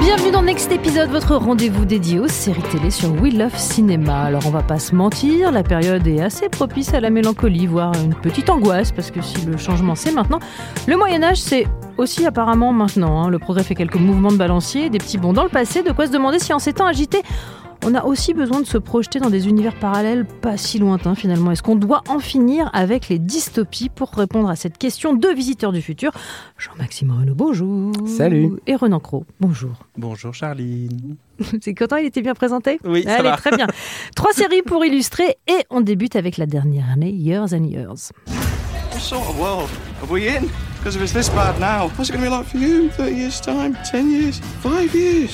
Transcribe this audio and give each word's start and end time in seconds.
Bienvenue 0.00 0.32
dans 0.32 0.42
Next 0.42 0.72
Épisode, 0.72 1.10
votre 1.10 1.36
rendez-vous 1.36 1.84
dédié 1.84 2.18
aux 2.18 2.26
séries 2.26 2.60
télé 2.72 2.90
sur 2.90 3.12
We 3.22 3.32
Love 3.32 3.56
Cinéma. 3.56 4.22
Alors 4.22 4.42
on 4.46 4.50
va 4.50 4.64
pas 4.64 4.80
se 4.80 4.96
mentir, 4.96 5.52
la 5.52 5.62
période 5.62 6.04
est 6.08 6.20
assez 6.20 6.48
propice 6.48 6.92
à 6.92 6.98
la 6.98 7.10
mélancolie, 7.10 7.68
voire 7.68 7.92
une 8.02 8.14
petite 8.14 8.50
angoisse, 8.50 8.90
parce 8.90 9.12
que 9.12 9.22
si 9.22 9.46
le 9.46 9.56
changement 9.56 9.94
c'est 9.94 10.10
maintenant, 10.10 10.40
le 10.88 10.96
Moyen 10.96 11.22
Âge 11.22 11.40
c'est 11.40 11.68
aussi 11.96 12.26
apparemment 12.26 12.72
maintenant. 12.72 13.22
hein. 13.22 13.30
Le 13.30 13.38
progrès 13.38 13.62
fait 13.62 13.76
quelques 13.76 13.94
mouvements 13.94 14.32
de 14.32 14.36
balancier, 14.36 14.90
des 14.90 14.98
petits 14.98 15.18
bonds 15.18 15.34
dans 15.34 15.44
le 15.44 15.50
passé, 15.50 15.84
de 15.84 15.92
quoi 15.92 16.08
se 16.08 16.12
demander 16.12 16.40
si 16.40 16.52
en 16.52 16.58
ces 16.58 16.72
temps 16.72 16.86
agités, 16.86 17.22
on 17.86 17.94
a 17.94 18.02
aussi 18.04 18.34
besoin 18.34 18.60
de 18.60 18.66
se 18.66 18.78
projeter 18.78 19.20
dans 19.20 19.30
des 19.30 19.46
univers 19.46 19.74
parallèles 19.78 20.24
pas 20.26 20.56
si 20.56 20.78
lointains 20.80 21.14
finalement. 21.14 21.52
Est-ce 21.52 21.62
qu'on 21.62 21.76
doit 21.76 22.02
en 22.08 22.18
finir 22.18 22.68
avec 22.72 23.08
les 23.08 23.20
dystopies 23.20 23.88
Pour 23.88 24.10
répondre 24.10 24.50
à 24.50 24.56
cette 24.56 24.76
question, 24.76 25.14
deux 25.14 25.32
visiteurs 25.32 25.70
du 25.72 25.80
futur. 25.80 26.10
Jean-Maxime 26.58 27.12
Renaud, 27.12 27.34
bonjour. 27.36 27.92
Salut. 28.08 28.50
Et 28.66 28.74
Renan 28.74 28.98
Cros, 28.98 29.24
bonjour. 29.40 29.70
Bonjour 29.96 30.34
Charline. 30.34 31.14
C'est 31.62 31.74
content, 31.74 31.96
il 31.96 32.06
était 32.06 32.22
bien 32.22 32.34
présenté 32.34 32.80
Oui, 32.84 33.04
ça 33.04 33.14
Allez, 33.16 33.30
va. 33.30 33.36
très 33.36 33.56
bien. 33.56 33.68
Trois 34.16 34.32
séries 34.32 34.62
pour 34.62 34.84
illustrer 34.84 35.36
et 35.46 35.64
on 35.70 35.80
débute 35.80 36.16
avec 36.16 36.38
la 36.38 36.46
dernière 36.46 36.90
année, 36.90 37.10
Years 37.10 37.54
and 37.54 37.64
Years. 37.64 38.10
What 38.92 38.98
sort 39.00 39.28
of 39.28 39.38
world 39.38 39.68
are 40.02 40.10
we 40.10 40.24
in? 40.26 40.48
Because 40.78 40.96
if 40.96 41.02
it's 41.02 41.12
this 41.12 41.28
bad 41.28 41.60
now, 41.60 41.88
what's 41.96 42.08
it 42.08 42.12
going 42.16 42.24
to 42.24 42.30
be 42.30 42.36
like 42.36 42.46
for 42.46 42.58
you? 42.58 42.88
30 42.90 43.12
years' 43.14 43.40
time? 43.40 43.76
10 43.90 44.10
years? 44.10 44.40
5 44.62 44.94
years? 44.94 45.30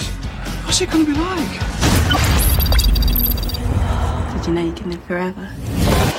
What's 0.66 0.80
it 0.82 0.90
going 0.90 1.06
to 1.06 1.12
be 1.12 1.18
like? 1.18 1.91
Did 4.36 4.46
you 4.46 4.54
know 4.54 4.64
you 4.64 4.72
can 4.72 4.90
live 4.90 5.02
forever? 5.04 5.48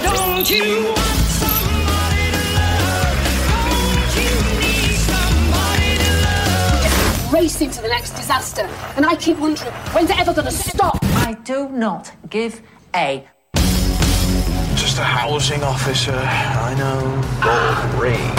Don't 0.03 0.49
you 0.49 0.83
want 0.86 0.99
somebody 1.41 2.31
to 2.31 2.44
love? 2.55 3.17
Don't 3.69 4.16
you 4.19 4.31
need 4.61 4.95
somebody 4.95 5.97
to 5.97 6.11
love? 6.23 7.33
racing 7.33 7.69
to 7.71 7.81
the 7.81 7.88
next 7.89 8.11
disaster. 8.11 8.67
And 8.95 9.05
I 9.05 9.16
keep 9.16 9.38
wondering, 9.39 9.71
when's 9.94 10.09
it 10.09 10.19
ever 10.19 10.33
going 10.33 10.45
to 10.45 10.52
stop? 10.52 10.97
I 11.03 11.33
do 11.44 11.69
not 11.69 12.11
give 12.30 12.61
a 12.95 13.25
Just 14.75 14.99
a 14.99 15.03
housing 15.03 15.64
officer. 15.64 16.14
I 16.16 16.73
know. 16.77 17.21
Golden 17.41 17.99
ring. 17.99 18.31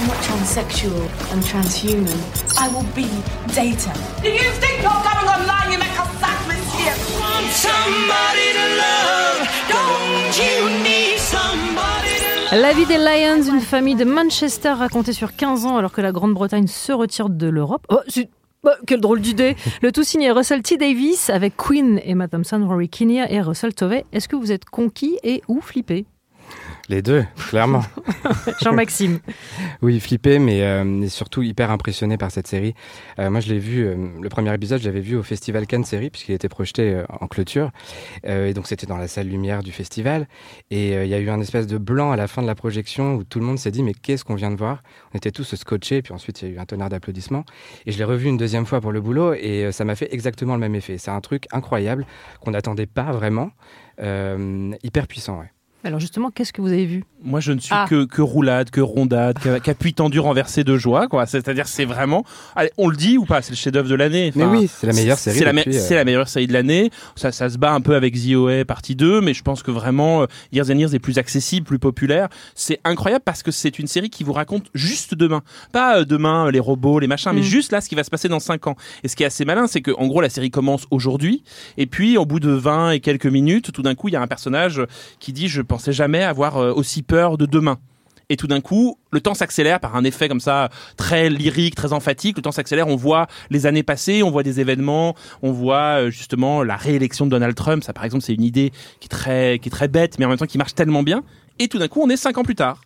I'm 0.00 0.06
not 0.06 0.16
transsexual. 0.22 1.02
I'm 1.32 1.40
transhuman. 1.40 2.18
I 2.58 2.68
will 2.68 2.84
be 2.94 3.08
data. 3.52 3.92
Do 4.22 4.30
you 4.30 4.50
think 4.52 4.82
you're 4.82 4.90
going 4.90 5.28
online? 5.28 5.67
La 12.52 12.72
vie 12.72 12.86
des 12.86 12.96
Lions, 12.96 13.42
une 13.42 13.60
famille 13.60 13.94
de 13.94 14.04
Manchester 14.04 14.70
racontée 14.70 15.12
sur 15.12 15.36
15 15.36 15.66
ans 15.66 15.76
alors 15.76 15.92
que 15.92 16.00
la 16.00 16.12
Grande-Bretagne 16.12 16.66
se 16.66 16.92
retire 16.92 17.28
de 17.28 17.46
l'Europe. 17.46 17.84
Oh, 17.90 17.98
c'est- 18.08 18.30
bah, 18.64 18.74
quelle 18.86 19.00
drôle 19.00 19.20
d'idée 19.20 19.54
Le 19.82 19.92
tout 19.92 20.02
signé 20.02 20.30
Russell 20.32 20.62
T. 20.62 20.76
Davis 20.78 21.30
avec 21.30 21.56
Queen, 21.56 22.00
Emma 22.04 22.26
Thompson, 22.26 22.64
Rory 22.66 22.88
Kinnear 22.88 23.30
et 23.30 23.40
Russell 23.42 23.74
Tovey. 23.74 24.04
Est-ce 24.12 24.28
que 24.28 24.36
vous 24.36 24.50
êtes 24.50 24.64
conquis 24.64 25.18
et 25.22 25.42
ou 25.46 25.60
flippé? 25.60 26.06
Les 26.90 27.02
deux, 27.02 27.26
clairement. 27.50 27.82
Jean-Maxime. 28.62 29.18
oui, 29.82 30.00
flippé, 30.00 30.38
mais 30.38 30.62
euh, 30.62 31.06
surtout 31.08 31.42
hyper 31.42 31.70
impressionné 31.70 32.16
par 32.16 32.30
cette 32.30 32.46
série. 32.46 32.74
Euh, 33.18 33.28
moi, 33.28 33.40
je 33.40 33.52
l'ai 33.52 33.58
vu, 33.58 33.86
euh, 33.86 33.94
le 34.18 34.28
premier 34.30 34.54
épisode, 34.54 34.80
je 34.80 34.86
l'avais 34.86 35.02
vu 35.02 35.14
au 35.14 35.22
Festival 35.22 35.66
Cannes 35.66 35.84
Série, 35.84 36.08
puisqu'il 36.08 36.32
était 36.32 36.48
projeté 36.48 37.02
en 37.20 37.26
clôture. 37.26 37.72
Et 38.24 38.54
donc, 38.54 38.66
c'était 38.66 38.86
dans 38.86 38.96
la 38.96 39.06
salle 39.06 39.28
lumière 39.28 39.62
du 39.62 39.70
festival. 39.70 40.28
Et 40.70 40.92
il 40.94 41.08
y 41.08 41.14
a 41.14 41.18
eu 41.18 41.28
un 41.28 41.40
espèce 41.40 41.66
de 41.66 41.76
blanc 41.76 42.10
à 42.10 42.16
la 42.16 42.26
fin 42.26 42.40
de 42.40 42.46
la 42.46 42.54
projection 42.54 43.16
où 43.16 43.24
tout 43.24 43.38
le 43.38 43.44
monde 43.44 43.58
s'est 43.58 43.70
dit, 43.70 43.82
mais 43.82 43.92
qu'est-ce 43.92 44.24
qu'on 44.24 44.34
vient 44.34 44.50
de 44.50 44.56
voir? 44.56 44.82
On 45.12 45.18
était 45.18 45.30
tous 45.30 45.54
scotchés, 45.56 46.00
puis 46.00 46.14
ensuite, 46.14 46.40
il 46.40 46.48
y 46.48 46.52
a 46.52 46.54
eu 46.54 46.58
un 46.58 46.64
tonnerre 46.64 46.88
d'applaudissements. 46.88 47.44
Et 47.84 47.92
je 47.92 47.98
l'ai 47.98 48.04
revu 48.04 48.28
une 48.28 48.38
deuxième 48.38 48.64
fois 48.64 48.80
pour 48.80 48.92
le 48.92 49.00
boulot, 49.02 49.34
et 49.34 49.70
ça 49.72 49.84
m'a 49.84 49.94
fait 49.94 50.08
exactement 50.12 50.54
le 50.54 50.60
même 50.60 50.74
effet. 50.74 50.96
C'est 50.96 51.10
un 51.10 51.20
truc 51.20 51.44
incroyable 51.52 52.06
qu'on 52.40 52.52
n'attendait 52.52 52.86
pas 52.86 53.12
vraiment. 53.12 53.50
Hyper 53.98 55.06
puissant, 55.06 55.40
ouais. 55.40 55.50
Alors 55.84 56.00
justement, 56.00 56.30
qu'est-ce 56.32 56.52
que 56.52 56.60
vous 56.60 56.72
avez 56.72 56.86
vu? 56.86 57.04
Moi, 57.22 57.38
je 57.40 57.52
ne 57.52 57.60
suis 57.60 57.70
Ah. 57.72 57.86
que, 57.88 58.04
que 58.04 58.20
roulade, 58.20 58.68
que 58.70 58.80
rondade, 58.80 59.38
qu'a- 59.38 59.60
qu'appui 59.60 59.94
tendu 59.94 60.18
renversé 60.18 60.64
de 60.64 60.76
joie, 60.76 61.06
quoi. 61.08 61.24
C'est-à-dire, 61.26 61.66
c'est 61.68 61.84
vraiment. 61.84 62.24
Allez, 62.56 62.70
on 62.78 62.88
le 62.88 62.96
dit 62.96 63.16
ou 63.16 63.24
pas 63.24 63.42
C'est 63.42 63.50
le 63.52 63.56
chef-d'œuvre 63.56 63.88
de 63.88 63.94
l'année. 63.94 64.32
Mais 64.34 64.44
oui, 64.44 64.68
c'est 64.68 64.86
la 64.88 64.92
meilleure 64.92 65.18
série 65.18 65.38
C'est 65.38 65.44
la, 65.44 65.52
me- 65.52 65.58
depuis, 65.60 65.76
euh, 65.76 65.80
c'est 65.80 65.94
la 65.94 66.04
meilleure 66.04 66.28
série 66.28 66.48
de 66.48 66.52
l'année. 66.52 66.90
Ça, 67.16 67.30
ça 67.32 67.48
se 67.48 67.58
bat 67.58 67.72
un 67.72 67.80
peu 67.80 67.94
avec 67.94 68.14
The 68.14 68.34
OA 68.34 68.64
partie 68.64 68.96
2, 68.96 69.20
mais 69.20 69.34
je 69.34 69.42
pense 69.42 69.62
que 69.62 69.70
vraiment, 69.70 70.22
euh, 70.22 70.26
Years 70.52 70.68
and 70.70 70.78
Years 70.78 70.94
est 70.94 70.98
plus 70.98 71.18
accessible, 71.18 71.64
plus 71.66 71.78
populaire. 71.78 72.28
C'est 72.56 72.80
incroyable 72.84 73.22
parce 73.24 73.42
que 73.44 73.50
c'est 73.52 73.78
une 73.78 73.86
série 73.86 74.10
qui 74.10 74.24
vous 74.24 74.32
raconte 74.32 74.66
juste 74.74 75.14
demain. 75.14 75.42
Pas 75.72 76.00
euh, 76.00 76.04
demain, 76.04 76.50
les 76.50 76.60
robots, 76.60 76.98
les 76.98 77.06
machins, 77.06 77.32
mais 77.32 77.40
Mm. 77.40 77.44
juste 77.44 77.72
là, 77.72 77.80
ce 77.80 77.88
qui 77.88 77.94
va 77.94 78.02
se 78.04 78.10
passer 78.10 78.28
dans 78.28 78.40
5 78.40 78.66
ans. 78.66 78.76
Et 79.04 79.08
ce 79.08 79.14
qui 79.16 79.22
est 79.22 79.26
assez 79.26 79.44
malin, 79.44 79.66
c'est 79.68 79.80
que, 79.80 79.92
en 79.96 80.06
gros, 80.08 80.20
la 80.20 80.28
série 80.30 80.50
commence 80.50 80.86
aujourd'hui, 80.90 81.42
et 81.76 81.86
puis, 81.86 82.16
au 82.18 82.26
bout 82.26 82.40
de 82.40 82.50
20 82.50 82.90
et 82.92 83.00
quelques 83.00 83.26
minutes, 83.26 83.70
tout 83.72 83.82
d'un 83.82 83.94
coup, 83.94 84.08
il 84.08 84.12
y 84.12 84.16
a 84.16 84.20
un 84.22 84.26
personnage 84.26 84.82
qui 85.20 85.32
dit, 85.32 85.48
je 85.48 85.62
pensais 85.68 85.92
jamais 85.92 86.24
avoir 86.24 86.56
euh, 86.56 86.72
aussi 86.72 87.02
peur 87.02 87.38
de 87.38 87.46
demain. 87.46 87.78
Et 88.30 88.36
tout 88.36 88.46
d'un 88.46 88.60
coup, 88.60 88.98
le 89.10 89.20
temps 89.20 89.32
s'accélère 89.32 89.80
par 89.80 89.96
un 89.96 90.04
effet 90.04 90.28
comme 90.28 90.40
ça 90.40 90.68
très 90.98 91.30
lyrique, 91.30 91.74
très 91.74 91.94
emphatique. 91.94 92.36
Le 92.36 92.42
temps 92.42 92.52
s'accélère, 92.52 92.88
on 92.88 92.96
voit 92.96 93.26
les 93.48 93.64
années 93.64 93.82
passées, 93.82 94.22
on 94.22 94.30
voit 94.30 94.42
des 94.42 94.60
événements, 94.60 95.14
on 95.42 95.50
voit 95.50 96.02
euh, 96.02 96.10
justement 96.10 96.62
la 96.62 96.76
réélection 96.76 97.24
de 97.24 97.30
Donald 97.30 97.54
Trump. 97.54 97.82
Ça, 97.82 97.94
par 97.94 98.04
exemple, 98.04 98.24
c'est 98.24 98.34
une 98.34 98.42
idée 98.42 98.70
qui 99.00 99.06
est 99.06 99.08
très, 99.08 99.58
qui 99.60 99.68
est 99.68 99.72
très 99.72 99.88
bête, 99.88 100.18
mais 100.18 100.26
en 100.26 100.28
même 100.28 100.38
temps 100.38 100.46
qui 100.46 100.58
marche 100.58 100.74
tellement 100.74 101.02
bien. 101.02 101.22
Et 101.58 101.68
tout 101.68 101.78
d'un 101.78 101.88
coup, 101.88 102.02
on 102.02 102.10
est 102.10 102.16
cinq 102.18 102.36
ans 102.36 102.44
plus 102.44 102.54
tard. 102.54 102.80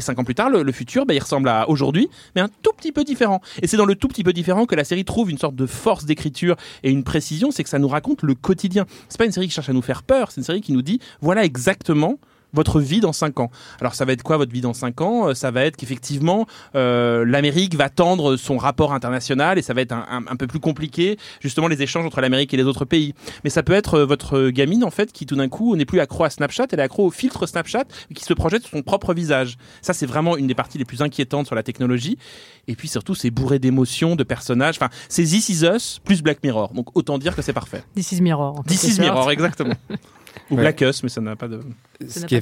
Et 0.00 0.02
cinq 0.02 0.18
ans 0.18 0.24
plus 0.24 0.34
tard, 0.34 0.48
le, 0.48 0.72
futur, 0.72 1.04
bah, 1.04 1.12
il 1.12 1.18
ressemble 1.18 1.50
à 1.50 1.68
aujourd'hui, 1.68 2.08
mais 2.34 2.40
un 2.40 2.48
tout 2.48 2.70
petit 2.74 2.90
peu 2.90 3.04
différent. 3.04 3.42
Et 3.60 3.66
c'est 3.66 3.76
dans 3.76 3.84
le 3.84 3.94
tout 3.94 4.08
petit 4.08 4.24
peu 4.24 4.32
différent 4.32 4.64
que 4.64 4.74
la 4.74 4.84
série 4.84 5.04
trouve 5.04 5.30
une 5.30 5.36
sorte 5.36 5.54
de 5.54 5.66
force 5.66 6.06
d'écriture 6.06 6.56
et 6.82 6.90
une 6.90 7.04
précision, 7.04 7.50
c'est 7.50 7.64
que 7.64 7.68
ça 7.68 7.78
nous 7.78 7.86
raconte 7.86 8.22
le 8.22 8.34
quotidien. 8.34 8.86
C'est 9.10 9.18
pas 9.18 9.26
une 9.26 9.32
série 9.32 9.48
qui 9.48 9.52
cherche 9.52 9.68
à 9.68 9.74
nous 9.74 9.82
faire 9.82 10.02
peur, 10.02 10.30
c'est 10.30 10.40
une 10.40 10.44
série 10.44 10.62
qui 10.62 10.72
nous 10.72 10.80
dit, 10.80 11.00
voilà 11.20 11.44
exactement 11.44 12.18
votre 12.52 12.80
vie 12.80 13.00
dans 13.00 13.12
5 13.12 13.40
ans. 13.40 13.50
Alors 13.80 13.94
ça 13.94 14.04
va 14.04 14.12
être 14.12 14.22
quoi 14.22 14.36
votre 14.36 14.52
vie 14.52 14.60
dans 14.60 14.74
5 14.74 15.00
ans? 15.00 15.28
Euh, 15.28 15.34
Ça 15.34 15.50
va 15.50 15.64
être 15.64 15.76
qu'effectivement 15.76 16.46
euh, 16.74 17.24
l'Amérique 17.24 17.74
va 17.76 17.88
tendre 17.88 18.36
son 18.36 18.56
rapport 18.58 18.92
international 18.92 19.58
et 19.58 19.62
ça 19.62 19.74
va 19.74 19.80
être 19.82 19.92
un, 19.92 20.06
un- 20.10 20.24
un 20.26 20.36
peu 20.36 20.46
plus 20.46 20.60
compliqué 20.60 21.18
justement 21.40 21.68
les 21.68 21.82
échanges 21.82 22.04
entre 22.04 22.20
l'Amérique 22.20 22.52
et 22.54 22.56
les 22.56 22.64
autres 22.64 22.84
pays. 22.84 23.14
Mais 23.44 23.50
ça 23.50 23.62
peut 23.62 23.72
être 23.72 23.94
euh, 24.00 24.04
votre 24.06 24.48
gamine 24.50 24.84
en 24.84 24.90
fait 24.90 25.12
qui 25.12 25.26
tout 25.26 25.36
d'un 25.36 25.48
coup 25.48 25.76
n'est 25.76 25.84
plus 25.84 26.00
accro 26.00 26.24
à 26.24 26.30
Snapchat, 26.30 26.66
elle 26.72 26.80
est 26.80 26.82
accro 26.82 27.06
au 27.06 27.10
filtre 27.10 27.46
Snapchat 27.46 27.84
et 28.10 28.14
qui 28.14 28.24
se 28.24 28.34
projette 28.34 28.62
sur 28.62 28.70
son 28.70 28.82
propre 28.82 29.14
visage. 29.14 29.56
Ça 29.82 29.92
c'est 29.92 30.06
vraiment 30.06 30.36
une 30.36 30.46
des 30.46 30.54
parties 30.54 30.78
les 30.78 30.84
plus 30.84 31.02
inquiétantes 31.02 31.46
sur 31.46 31.54
la 31.54 31.62
technologie. 31.62 32.18
Et 32.68 32.74
puis 32.76 32.88
surtout 32.88 33.14
c'est 33.14 33.30
bourré 33.30 33.58
d'émotions, 33.58 34.16
de 34.16 34.24
personnages. 34.24 34.76
Enfin 34.76 34.90
c'est 35.08 35.24
This 35.24 35.48
Is 35.48 35.64
Us 35.66 36.00
plus 36.04 36.22
Black 36.22 36.42
Mirror. 36.42 36.72
Donc 36.74 36.96
autant 36.96 37.18
dire 37.18 37.34
que 37.36 37.42
c'est 37.42 37.52
parfait. 37.52 37.82
This 37.94 38.12
is 38.12 38.20
Mirror. 38.20 38.58
en 38.58 38.62
This 38.64 38.82
is 38.84 38.88
sorte. 38.94 39.00
Mirror 39.00 39.30
exactement. 39.30 39.74
Ou 40.50 40.54
Ouais. 40.56 40.62
Black 40.62 40.80
Us 40.82 41.02
mais 41.02 41.08
ça 41.08 41.20
n'a 41.20 41.36
pas 41.36 41.48
de. 41.48 41.60
Ce 42.08 42.24
qui 42.26 42.34
est 42.34 42.40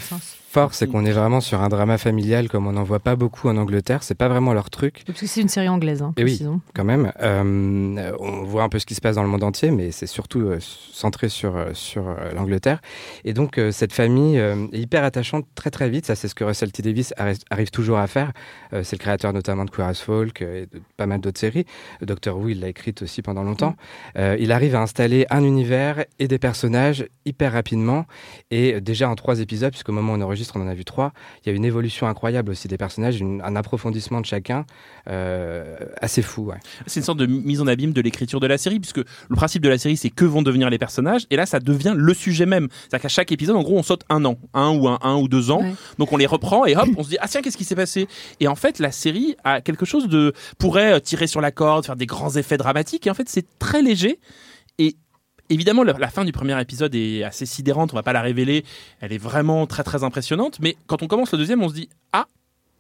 fort, 0.51 0.73
c'est 0.73 0.87
qu'on 0.87 1.05
est 1.05 1.13
vraiment 1.13 1.41
sur 1.41 1.61
un 1.61 1.69
drama 1.69 1.99
familial 1.99 2.49
comme 2.49 2.67
on 2.67 2.73
n'en 2.73 2.85
voit 2.85 3.01
pas 3.01 3.17
beaucoup 3.17 3.49
en 3.49 3.57
Angleterre. 3.57 4.03
C'est 4.03 4.15
pas 4.15 4.29
vraiment 4.29 4.53
leur 4.55 4.71
truc. 4.71 5.03
Parce 5.07 5.21
que 5.21 5.27
c'est 5.27 5.41
une 5.41 5.49
série 5.49 5.69
anglaise, 5.69 6.01
hein, 6.01 6.15
Eh 6.17 6.25
oui. 6.25 6.41
quand 6.75 6.85
même. 6.85 7.13
Euh, 7.21 8.13
on 8.21 8.45
voit 8.45 8.63
un 8.63 8.69
peu 8.69 8.79
ce 8.79 8.87
qui 8.87 8.95
se 8.95 9.01
passe 9.01 9.17
dans 9.17 9.23
le 9.23 9.29
monde 9.29 9.43
entier, 9.43 9.71
mais 9.71 9.91
c'est 9.91 10.07
surtout 10.07 10.41
euh, 10.41 10.59
centré 10.61 11.29
sur, 11.29 11.57
euh, 11.57 11.71
sur 11.75 12.09
euh, 12.09 12.33
l'Angleterre. 12.35 12.81
Et 13.25 13.35
donc, 13.35 13.61
cette 13.73 13.93
famille 13.93 14.37
est 14.37 14.79
hyper 14.79 15.05
attachante 15.05 15.45
très 15.55 15.71
très 15.71 15.91
vite. 15.91 16.07
Ça, 16.07 16.15
c'est 16.15 16.29
ce 16.29 16.35
que 16.35 16.45
Russell 16.45 16.73
T. 16.73 16.83
Davis 16.83 17.13
arri- 17.19 17.43
arrive 17.51 17.71
toujours 17.71 17.99
à 17.99 18.07
faire. 18.07 18.33
C'est 18.73 18.93
le 18.93 18.99
créateur 18.99 19.33
notamment 19.33 19.65
de 19.65 19.71
Queer 19.71 19.87
as 19.89 20.01
Folk 20.01 20.41
et 20.43 20.67
de 20.73 20.81
pas 20.97 21.07
mal 21.07 21.21
d'autres 21.21 21.41
séries. 21.41 21.65
Doctor 22.01 22.39
Who, 22.39 22.51
il 22.51 22.61
l'a 22.61 22.69
écrite 22.69 23.03
aussi 23.03 23.23
pendant 23.23 23.43
longtemps. 23.43 23.75
Euh, 24.17 24.37
il 24.39 24.53
arrive 24.53 24.75
à 24.77 24.81
installer 24.83 25.27
un 25.31 25.43
univers 25.45 26.05
et 26.19 26.29
des 26.29 26.39
personnages 26.39 27.07
hyper 27.25 27.53
rapidement. 27.53 28.07
Et 28.51 28.81
déjà 28.81 29.09
en 29.11 29.15
trois 29.15 29.41
épisodes, 29.41 29.48
épisodes, 29.49 29.71
puisqu'au 29.71 29.93
moment 29.93 30.13
où 30.13 30.17
on 30.17 30.21
enregistre, 30.21 30.55
on 30.57 30.61
en 30.63 30.69
a 30.69 30.75
vu 30.75 30.85
trois. 30.85 31.13
Il 31.45 31.49
y 31.49 31.53
a 31.53 31.57
une 31.57 31.65
évolution 31.65 32.07
incroyable 32.07 32.51
aussi 32.53 32.69
des 32.69 32.77
personnages, 32.77 33.19
une- 33.21 33.41
un 33.43 33.57
approfondissement 33.57 34.21
de 34.21 34.27
chacun 34.27 34.67
euh, 35.09 35.77
assez 36.01 36.23
fou. 36.23 36.43
ouais. 36.47 36.57
C'est 36.87 37.01
une 37.01 37.05
sorte 37.05 37.19
de 37.19 37.27
mise 37.27 37.61
en 37.61 37.67
abîme 37.67 37.93
de 37.93 38.01
l'écriture 38.01 38.41
de 38.41 38.47
la 38.47 38.59
série, 38.59 38.79
puisque 38.81 38.99
le 38.99 39.37
principe 39.37 39.63
de 39.63 39.69
la 39.69 39.79
série, 39.79 39.97
c'est 39.97 40.11
que 40.11 40.25
vont 40.25 40.43
devenir 40.43 40.69
les 40.71 40.79
personnages, 40.79 41.27
et 41.31 41.37
là, 41.37 41.47
ça 41.47 41.61
devient 41.61 41.95
le 41.97 42.15
sujet 42.15 42.47
même. 42.47 42.69
C'est-à-dire 42.71 43.01
qu'à 43.03 43.09
chaque 43.09 43.33
épisode, 43.33 43.57
en 43.57 43.63
gros, 43.63 43.79
on 43.79 43.83
saute 43.83 44.03
un 44.11 44.25
an, 44.25 44.37
un 44.55 44.71
ou 44.77 44.87
un, 44.89 44.99
un 45.03 45.17
ou 45.17 45.29
deux 45.29 45.51
ans, 45.51 45.63
Ouais. 45.63 45.73
donc 45.99 46.13
on 46.13 46.17
les 46.19 46.27
reprend, 46.27 46.67
et 46.67 46.77
hop, 46.77 46.89
on 46.97 47.03
se 47.03 47.09
dit, 47.11 47.17
ah 47.21 47.27
tiens, 47.29 47.41
qu'est-ce 47.43 47.57
qui 47.57 47.65
s'est 47.65 47.75
passé? 47.77 48.07
Et 48.41 48.49
en 48.49 48.55
fait, 48.55 48.79
la 48.79 48.93
série 48.93 49.35
a 49.45 49.61
quelque 49.61 49.87
chose 49.87 50.09
de... 50.09 50.33
pourrait 50.59 50.93
euh, 50.95 51.01
tirer 51.01 51.27
sur 51.27 51.41
la 51.41 51.51
corde, 51.51 51.87
faire 51.87 51.97
des 51.97 52.07
grands 52.07 52.37
effets 52.37 52.57
dramatiques, 52.59 53.07
et 53.07 53.11
en 53.11 53.15
fait, 53.15 53.29
c'est 53.29 53.47
très 53.59 53.81
léger, 53.83 54.19
et 54.79 54.97
Évidemment, 55.51 55.83
la, 55.83 55.95
la 55.95 56.09
fin 56.09 56.25
du 56.25 56.33
premier 56.33 56.61
épisode 56.61 56.95
est 56.95 57.23
assez 57.25 57.47
sidérante, 57.47 57.93
on 57.93 57.97
va 57.97 58.03
pas 58.03 58.13
la 58.13 58.23
révéler, 58.23 58.65
elle 59.01 59.13
est 59.13 59.19
vraiment 59.19 59.67
très 59.67 59.83
très 59.83 60.05
impressionnante, 60.05 60.59
mais 60.61 60.77
quand 60.87 61.03
on 61.03 61.07
commence 61.07 61.33
le 61.33 61.39
deuxième, 61.39 61.63
on 61.63 61.69
se 61.69 61.75
dit 61.75 61.89
ah 62.13 62.27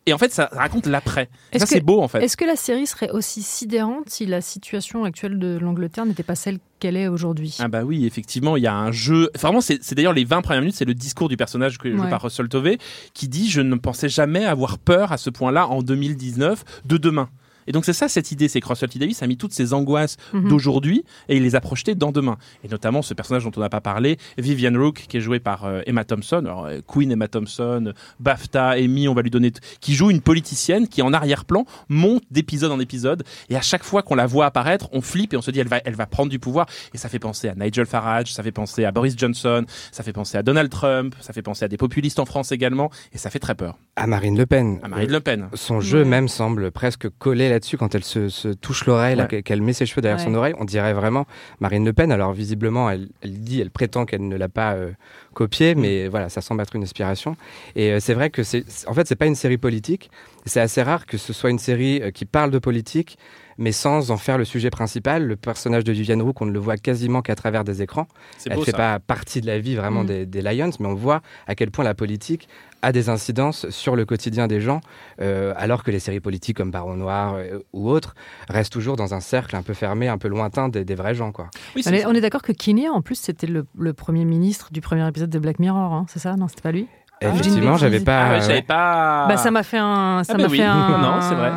et 0.06 0.12
en 0.15 0.19
fait 0.19 0.32
ça 0.32 0.49
raconte 0.53 0.87
l'après. 0.87 1.29
Et 1.53 1.56
Est-ce 1.56 1.67
Ça 1.67 1.75
c'est 1.75 1.81
beau 1.82 2.00
en 2.00 2.09
fait. 2.09 2.23
Est-ce 2.23 2.37
que 2.38 2.47
la 2.47 2.56
série 2.56 2.87
serait 2.87 3.11
aussi 3.11 3.43
sidérante 3.43 4.09
si 4.09 4.25
la 4.25 4.41
situation 4.41 5.05
actuelle 5.05 5.38
de 5.38 5.59
l'Angleterre 5.59 6.06
n'était 6.06 6.23
pas 6.23 6.35
celle 6.35 6.59
qu'elle 6.79 6.97
est 6.97 7.09
aujourd'hui? 7.09 7.56
Ah 7.59 7.69
bah 7.69 7.82
oui, 7.85 8.06
effectivement, 8.06 8.56
il 8.56 8.62
y 8.62 8.67
a 8.67 8.75
un 8.75 8.91
jeu. 8.91 9.31
Enfin, 9.37 9.49
Vraiment, 9.49 9.61
c'est 9.61 9.93
d'ailleurs 9.94 10.15
les 10.15 10.25
20 10.25 10.41
premières 10.41 10.62
minutes, 10.62 10.76
c'est 10.76 10.87
le 10.87 10.94
discours 10.94 11.29
du 11.29 11.37
personnage 11.37 11.76
que 11.79 11.94
joue 11.94 12.03
Ouais. 12.03 12.09
par 12.11 12.23
Russell 12.23 12.49
Tovey 12.49 12.79
qui 13.12 13.29
dit 13.29 13.50
je 13.50 13.61
ne 13.61 13.75
pensais 13.76 14.09
jamais 14.09 14.47
avoir 14.47 14.79
peur 14.79 15.12
à 15.12 15.19
ce 15.19 15.29
point-là 15.31 15.67
en 15.69 15.82
2019 15.82 16.65
de 16.87 16.97
demain. 16.97 17.29
Et 17.69 17.73
donc 17.73 17.85
c'est 17.85 17.93
ça 17.93 18.09
cette 18.09 18.32
idée, 18.32 18.49
c'est 18.49 18.61
que 18.61 18.67
Russell 18.67 18.88
T 18.88 18.99
Davis 18.99 19.23
a 19.23 19.26
mis 19.29 19.37
toutes 19.37 19.53
ces 19.53 19.73
angoisses 19.75 20.17
Mhm. 20.32 20.49
d'aujourd'hui 20.49 21.05
et 21.29 21.37
il 21.37 21.43
les 21.44 21.55
a 21.55 21.61
projetées 21.61 21.94
dans 21.94 22.11
demain. 22.11 22.37
Et 22.65 22.69
notamment 22.69 23.03
ce 23.03 23.15
personnage 23.15 23.44
dont 23.44 23.53
on 23.56 23.61
n'a 23.61 23.69
pas 23.69 23.81
parlé, 23.81 24.17
Vivian 24.38 24.73
Rook, 24.75 25.05
qui 25.09 25.19
est 25.19 25.20
joué 25.20 25.38
par 25.38 25.65
euh, 25.67 25.82
Emma 25.87 26.05
Thompson, 26.05 26.38
alors, 26.38 26.65
euh, 26.67 26.81
Queen 26.87 27.12
Emma 27.12 27.29
Thompson, 27.29 27.93
BAFTA, 28.20 28.75
Emmy, 28.79 29.06
on 29.09 29.15
va 29.15 29.23
lui 29.23 29.31
donner, 29.31 29.53
qui 29.81 29.94
joue 29.94 30.11
une 30.11 30.20
politicienne 30.20 30.88
qui 30.88 31.03
en 31.03 31.12
arrière-plan 31.12 31.65
monte 31.88 32.23
d'épisode 32.31 32.73
en 32.73 32.81
épisode 32.81 33.23
et 33.50 33.56
à 33.56 33.61
chaque 33.61 33.85
fois 33.85 34.03
qu'on 34.03 34.15
la 34.15 34.26
voit 34.26 34.47
apparaître, 34.47 34.88
on 34.93 35.00
flippe 35.00 35.35
et 35.35 35.37
on 35.37 35.43
se 35.43 35.50
dit 35.50 35.61
elle 35.61 35.69
va, 35.69 35.81
elle 35.85 35.94
va 35.94 36.06
prendre 36.06 36.31
du 36.31 36.38
pouvoir 36.38 36.67
et 36.94 36.99
ça 36.99 37.09
fait 37.09 37.19
penser 37.19 37.49
à 37.49 37.55
Nigel 37.55 37.87
Farage, 37.87 38.32
ça 38.32 38.43
fait 38.43 38.53
penser 38.53 38.85
à 38.85 38.93
Boris 38.93 39.15
Johnson, 39.17 39.65
ça 39.93 40.03
fait 40.03 40.12
penser 40.12 40.38
à 40.38 40.43
Donald 40.43 40.70
Trump, 40.70 41.15
ça 41.20 41.32
fait 41.32 41.43
penser 41.43 41.65
à 41.65 41.69
des 41.69 41.76
populistes 41.76 42.19
en 42.19 42.25
France 42.25 42.53
également 42.53 42.91
et 43.12 43.19
ça 43.19 43.31
fait 43.31 43.38
très 43.38 43.55
peur. 43.55 43.76
À 43.97 44.06
Marine 44.06 44.37
Le 44.38 44.47
Pen. 44.47 44.81
À 44.82 44.88
Marine 44.88 45.11
Le 45.11 45.20
Pen. 45.20 45.49
Son 45.55 45.81
jeu 45.81 46.05
même 46.05 46.29
semble 46.29 46.70
presque 46.70 47.09
collé 47.19 47.49
là-dessus 47.58 47.76
quand 47.76 47.94
elle 47.94 48.05
se, 48.05 48.28
se 48.28 48.49
touche 48.49 48.87
l'oreille, 48.87 49.20
Ouais. 49.20 49.43
qu'elle- 49.43 49.62
met 49.62 49.72
ses 49.72 49.84
cheveux 49.87 50.00
derrière 50.00 50.20
son 50.20 50.34
oreille. 50.34 50.55
On 50.58 50.64
dirait 50.64 50.93
vraiment 50.94 51.26
Marine 51.60 51.84
Le 51.84 51.93
Pen. 51.93 52.12
Alors 52.12 52.32
visiblement, 52.32 52.88
elle, 52.88 53.08
elle 53.22 53.40
dit, 53.40 53.60
elle 53.60 53.70
prétend 53.70 54.06
qu'elle 54.06 54.26
ne 54.26 54.37
l'a 54.37 54.49
pas 54.49 54.75
euh, 54.75 54.90
copié, 55.34 55.75
mais 55.75 56.08
voilà, 56.08 56.28
ça 56.28 56.40
semble 56.40 56.62
être 56.62 56.75
une 56.76 56.82
inspiration. 56.84 57.37
Et 57.76 57.93
euh, 57.93 58.00
c'est 58.00 58.14
vrai 58.14 58.31
que 58.31 58.43
c'est, 58.44 58.64
en 58.87 58.94
fait, 58.94 59.06
c'est 59.08 59.16
pas 59.16 59.26
une 59.26 59.34
série 59.34 59.58
politique. 59.58 60.10
C'est 60.46 60.60
assez 60.60 60.82
rare 60.82 61.05
que 61.06 61.19
ce 61.19 61.32
soit 61.32 61.50
une 61.50 61.58
série 61.58 62.00
euh, 62.02 62.10
qui 62.10 62.25
parle 62.25 62.50
de 62.50 62.58
politique, 62.58 63.19
mais 63.58 63.72
sans 63.72 64.12
en 64.12 64.16
faire 64.16 64.38
le 64.38 64.44
sujet 64.44 64.70
principal. 64.70 65.26
Le 65.26 65.34
personnage 65.37 65.82
de 65.84 65.90
Viviane 65.93 66.22
Rook, 66.22 66.40
on 66.40 66.46
ne 66.46 66.52
le 66.52 66.60
voit 66.60 66.76
quasiment 66.76 67.22
qu'à 67.22 67.34
travers 67.34 67.64
des 67.64 67.82
écrans. 67.82 68.06
C'est 68.38 68.50
Elle 68.50 68.56
beau 68.56 68.62
fait 68.64 68.70
ça. 68.70 68.76
pas 68.76 68.99
partie 69.00 69.40
de 69.40 69.46
la 69.49 69.58
vie 69.58 69.75
vraiment 69.75 70.05
Mm. 70.05 70.06
des, 70.06 70.26
des 70.26 70.43
Lions, 70.43 70.70
mais 70.78 70.87
on 70.87 70.94
voit 70.94 71.20
à 71.49 71.55
quel 71.56 71.70
point 71.72 71.84
la 71.84 71.94
politique 71.94 72.49
a 72.82 72.92
des 72.92 73.08
incidences 73.08 73.69
sur 73.70 73.96
le 73.96 74.04
quotidien 74.04 74.46
des 74.46 74.60
gens, 74.60 74.80
euh, 75.20 75.52
alors 75.56 75.82
que 75.82 75.90
les 75.90 75.98
séries 75.98 76.20
politiques 76.20 76.56
comme 76.56 76.70
Baron 76.70 76.94
Noir 76.94 77.34
euh, 77.34 77.58
ou 77.72 77.88
autres 77.88 78.14
restent 78.48 78.72
toujours 78.72 78.96
dans 78.96 79.14
un 79.14 79.20
cercle 79.20 79.56
un 79.56 79.62
peu 79.62 79.75
fermé, 79.75 80.08
un 80.08 80.19
peu 80.19 80.28
lointain 80.28 80.69
des, 80.69 80.84
des 80.84 80.94
vrais 80.94 81.14
gens. 81.14 81.32
Quoi. 81.32 81.50
Oui, 81.75 81.82
On 81.86 81.92
est, 81.92 82.06
on 82.06 82.12
est 82.12 82.20
d'accord 82.20 82.42
que 82.42 82.52
Kinney, 82.52 82.88
en 82.88 83.02
plus, 83.02 83.16
c'était 83.16 83.46
le, 83.46 83.66
le 83.76 83.92
premier 83.92 84.25
ministre 84.25 84.69
du 84.72 84.80
premier 84.80 85.06
épisode 85.08 85.30
de 85.30 85.38
Black 85.38 85.58
Mirror, 85.58 85.92
hein, 85.92 86.06
c'est 86.08 86.20
ça? 86.20 86.36
Non, 86.36 86.48
c'était 86.48 86.62
pas 86.62 86.72
lui? 86.72 86.86
Effectivement, 87.20 87.76
j'ai 87.76 87.87
une 87.87 87.93
j'avais 87.93 88.00
pas. 88.05 88.38
Ah 88.41 88.47
ouais, 88.47 88.62
pas. 88.62 89.26
Bah, 89.29 89.37
ça 89.37 89.50
m'a 89.50 89.62
fait 89.62 89.79
un. 89.79 90.23
Ça 90.25 90.35
Ah 90.35 90.37
bah 90.38 90.44
m'a 90.44 90.49
oui. 90.50 90.59
fait 90.59 90.62
un. 90.65 90.99
Non, 90.99 91.20
c'est 91.20 91.35
vrai. 91.35 91.50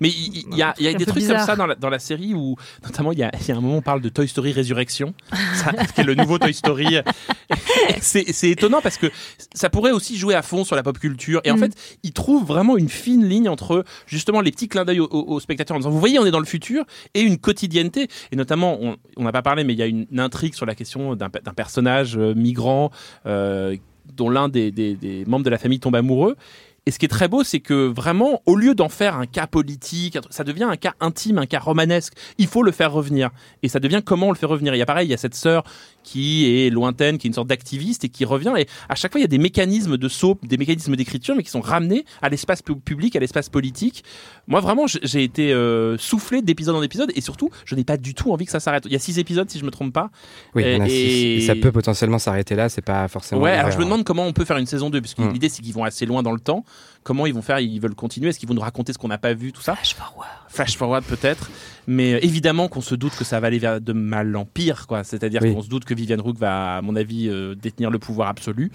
Mais 0.00 0.08
il 0.10 0.56
y, 0.56 0.62
a, 0.62 0.74
il 0.78 0.84
y 0.84 0.88
a 0.88 0.94
des 0.94 1.06
trucs 1.06 1.26
comme 1.26 1.38
ça 1.38 1.54
dans 1.56 1.66
la, 1.66 1.74
dans 1.76 1.88
la 1.88 1.98
série 2.00 2.34
où, 2.34 2.56
notamment, 2.84 3.12
il 3.12 3.18
y, 3.18 3.22
a, 3.22 3.30
il 3.40 3.46
y 3.48 3.52
a 3.52 3.56
un 3.56 3.60
moment 3.60 3.74
où 3.74 3.78
on 3.78 3.82
parle 3.82 4.00
de 4.00 4.08
Toy 4.08 4.26
Story 4.28 4.52
Résurrection, 4.52 5.14
ça, 5.54 5.72
qui 5.72 6.00
est 6.00 6.04
le 6.04 6.14
nouveau 6.14 6.38
Toy 6.38 6.52
Story. 6.52 6.98
C'est 8.00 8.32
c'est 8.32 8.50
étonnant 8.50 8.80
parce 8.82 8.96
que 8.96 9.06
ça 9.54 9.68
pourrait 9.70 9.92
aussi 9.92 10.16
jouer 10.16 10.34
à 10.34 10.42
fond 10.42 10.64
sur 10.64 10.74
la 10.76 10.82
pop 10.82 10.98
culture. 10.98 11.40
Et 11.44 11.50
en 11.50 11.56
Mm. 11.56 11.60
fait, 11.60 11.98
il 12.02 12.12
trouve 12.12 12.44
vraiment 12.46 12.76
une 12.76 12.88
fine 12.88 13.24
ligne 13.26 13.48
entre 13.48 13.84
justement 14.06 14.40
les 14.40 14.50
petits 14.50 14.68
clins 14.68 14.84
d'œil 14.84 15.00
aux, 15.00 15.06
aux- 15.10 15.34
aux 15.34 15.40
spectateurs 15.40 15.76
en 15.76 15.80
disant, 15.80 15.90
vous 15.90 16.00
voyez, 16.00 16.18
on 16.18 16.26
est 16.26 16.30
dans 16.30 16.38
le 16.40 16.44
futur 16.46 16.84
et 17.14 17.20
une 17.20 17.38
quotidienneté. 17.38 18.08
Et 18.32 18.36
notamment, 18.36 18.78
on 18.80 18.96
on 19.16 19.24
n'a 19.24 19.32
pas 19.32 19.42
parlé, 19.42 19.64
mais 19.64 19.72
il 19.74 19.78
y 19.78 19.82
a 19.82 19.86
une, 19.86 20.06
intrigue 20.18 20.54
sur 20.54 20.66
la 20.66 20.74
question 20.74 21.14
d'un 21.14 21.28
d'un 21.28 21.52
personnage 21.54 22.16
euh, 22.16 22.34
migrant 22.34 22.90
euh, 23.26 23.76
dont 24.06 24.30
l'un 24.30 24.48
des, 24.48 25.24
membres 25.26 25.44
de 25.44 25.50
la 25.50 25.58
famille 25.58 25.80
tombe 25.80 25.96
amoureux. 25.96 26.36
Et 26.84 26.90
ce 26.90 26.98
qui 26.98 27.04
est 27.04 27.08
très 27.08 27.28
beau, 27.28 27.44
c'est 27.44 27.60
que 27.60 27.86
vraiment, 27.86 28.42
au 28.44 28.56
lieu 28.56 28.74
d'en 28.74 28.88
faire 28.88 29.16
un 29.16 29.26
cas 29.26 29.46
politique, 29.46 30.18
ça 30.30 30.42
devient 30.42 30.64
un 30.64 30.76
cas 30.76 30.94
intime, 30.98 31.38
un 31.38 31.46
cas 31.46 31.60
romanesque. 31.60 32.14
Il 32.38 32.48
faut 32.48 32.64
le 32.64 32.72
faire 32.72 32.92
revenir. 32.92 33.30
Et 33.62 33.68
ça 33.68 33.78
devient 33.78 34.02
comment 34.04 34.28
on 34.28 34.32
le 34.32 34.36
fait 34.36 34.46
revenir. 34.46 34.74
Il 34.74 34.78
y 34.78 34.82
a 34.82 34.86
pareil, 34.86 35.06
il 35.06 35.10
y 35.10 35.14
a 35.14 35.18
cette 35.18 35.36
sœur 35.36 35.62
qui 36.04 36.46
est 36.66 36.70
lointaine, 36.70 37.18
qui 37.18 37.26
est 37.26 37.30
une 37.30 37.34
sorte 37.34 37.48
d'activiste 37.48 38.04
et 38.04 38.08
qui 38.08 38.24
revient. 38.24 38.52
Et 38.58 38.66
à 38.88 38.94
chaque 38.94 39.12
fois, 39.12 39.20
il 39.20 39.22
y 39.22 39.24
a 39.24 39.28
des 39.28 39.38
mécanismes 39.38 39.96
de 39.96 40.08
soap, 40.08 40.46
des 40.46 40.56
mécanismes 40.56 40.96
d'écriture, 40.96 41.34
mais 41.36 41.42
qui 41.42 41.50
sont 41.50 41.60
ramenés 41.60 42.04
à 42.22 42.28
l'espace 42.28 42.62
pu- 42.62 42.76
public, 42.76 43.14
à 43.16 43.20
l'espace 43.20 43.48
politique. 43.48 44.04
Moi, 44.46 44.60
vraiment, 44.60 44.86
j'ai 44.86 45.22
été 45.22 45.52
euh, 45.52 45.96
soufflé 45.98 46.42
d'épisode 46.42 46.76
en 46.76 46.82
épisode. 46.82 47.12
Et 47.14 47.20
surtout, 47.20 47.50
je 47.64 47.74
n'ai 47.74 47.84
pas 47.84 47.96
du 47.96 48.14
tout 48.14 48.32
envie 48.32 48.44
que 48.46 48.50
ça 48.50 48.60
s'arrête. 48.60 48.84
Il 48.86 48.92
y 48.92 48.96
a 48.96 48.98
six 48.98 49.18
épisodes, 49.18 49.48
si 49.50 49.58
je 49.58 49.64
me 49.64 49.70
trompe 49.70 49.92
pas. 49.92 50.10
Oui, 50.54 50.62
il 50.66 50.72
y 50.72 50.76
en 50.76 50.80
a 50.80 50.86
Et- 50.86 50.88
six. 50.90 51.44
Et 51.44 51.46
ça 51.46 51.54
peut 51.54 51.72
potentiellement 51.72 52.18
s'arrêter 52.18 52.54
là, 52.54 52.68
c'est 52.68 52.82
pas 52.82 53.06
forcément. 53.08 53.40
Ouais, 53.42 53.50
alors 53.52 53.70
je 53.70 53.76
me 53.76 53.82
erreur. 53.82 53.86
demande 53.92 54.04
comment 54.04 54.26
on 54.26 54.32
peut 54.32 54.44
faire 54.44 54.58
une 54.58 54.66
saison 54.66 54.90
2, 54.90 55.00
parce 55.00 55.14
que 55.14 55.22
Mm. 55.22 55.32
l'idée 55.32 55.48
c'est 55.48 55.62
qu'ils 55.62 55.74
vont 55.74 55.84
assez 55.84 56.06
loin 56.06 56.22
dans 56.22 56.32
le 56.32 56.40
temps. 56.40 56.64
Comment 57.02 57.26
ils 57.26 57.34
vont 57.34 57.42
faire 57.42 57.60
Ils 57.60 57.80
veulent 57.80 57.94
continuer 57.94 58.28
Est-ce 58.28 58.38
qu'ils 58.38 58.48
vont 58.48 58.54
nous 58.54 58.60
raconter 58.60 58.92
ce 58.92 58.98
qu'on 58.98 59.08
n'a 59.08 59.18
pas 59.18 59.34
vu, 59.34 59.52
tout 59.52 59.62
ça 59.62 59.74
Flash 59.74 59.94
forward. 59.94 60.28
Flash 60.48 60.76
forward 60.76 61.04
peut-être. 61.04 61.50
Mais 61.86 62.14
euh, 62.14 62.18
évidemment 62.24 62.68
qu'on 62.68 62.80
se 62.80 62.94
doute 62.94 63.16
que 63.16 63.24
ça 63.24 63.40
va 63.40 63.48
aller 63.48 63.58
vers 63.58 63.80
de 63.80 63.92
mal 63.92 64.34
en 64.36 64.44
pire, 64.44 64.86
quoi. 64.86 65.04
C'est-à-dire 65.04 65.40
Oui. 65.42 65.54
qu'on 65.54 65.62
se 65.62 65.68
doute 65.68 65.84
que 65.84 65.94
Vivian 65.94 66.22
Rook 66.22 66.38
va, 66.38 66.76
à 66.76 66.82
mon 66.82 66.96
avis, 66.96 67.28
euh, 67.28 67.54
détenir 67.54 67.90
le 67.90 67.98
pouvoir 67.98 68.28
absolu. 68.28 68.70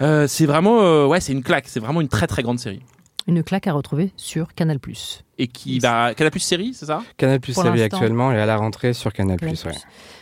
Euh, 0.00 0.26
c'est 0.28 0.46
vraiment, 0.46 0.82
euh, 0.82 1.06
ouais, 1.06 1.20
c'est 1.20 1.32
une 1.32 1.42
claque. 1.42 1.68
C'est 1.68 1.80
vraiment 1.80 2.00
une 2.00 2.08
très 2.08 2.26
très 2.26 2.42
grande 2.42 2.58
série. 2.58 2.82
Une 3.26 3.42
claque 3.42 3.66
à 3.66 3.72
retrouver 3.72 4.12
sur 4.16 4.54
Canal. 4.54 4.78
Et 5.36 5.48
qui 5.48 5.78
va, 5.80 6.14
de 6.14 6.38
série, 6.38 6.72
c'est 6.72 6.86
ça 6.86 7.02
Canal 7.18 7.40
Plus 7.40 7.52
Pour 7.52 7.62
série 7.62 7.82
actuellement 7.82 8.32
et 8.32 8.40
à 8.40 8.46
la 8.46 8.56
rentrée 8.56 8.94
sur 8.94 9.12
Canal 9.12 9.38
Canal+. 9.38 9.54
Plus. 9.54 9.66
Ouais. 9.66 9.76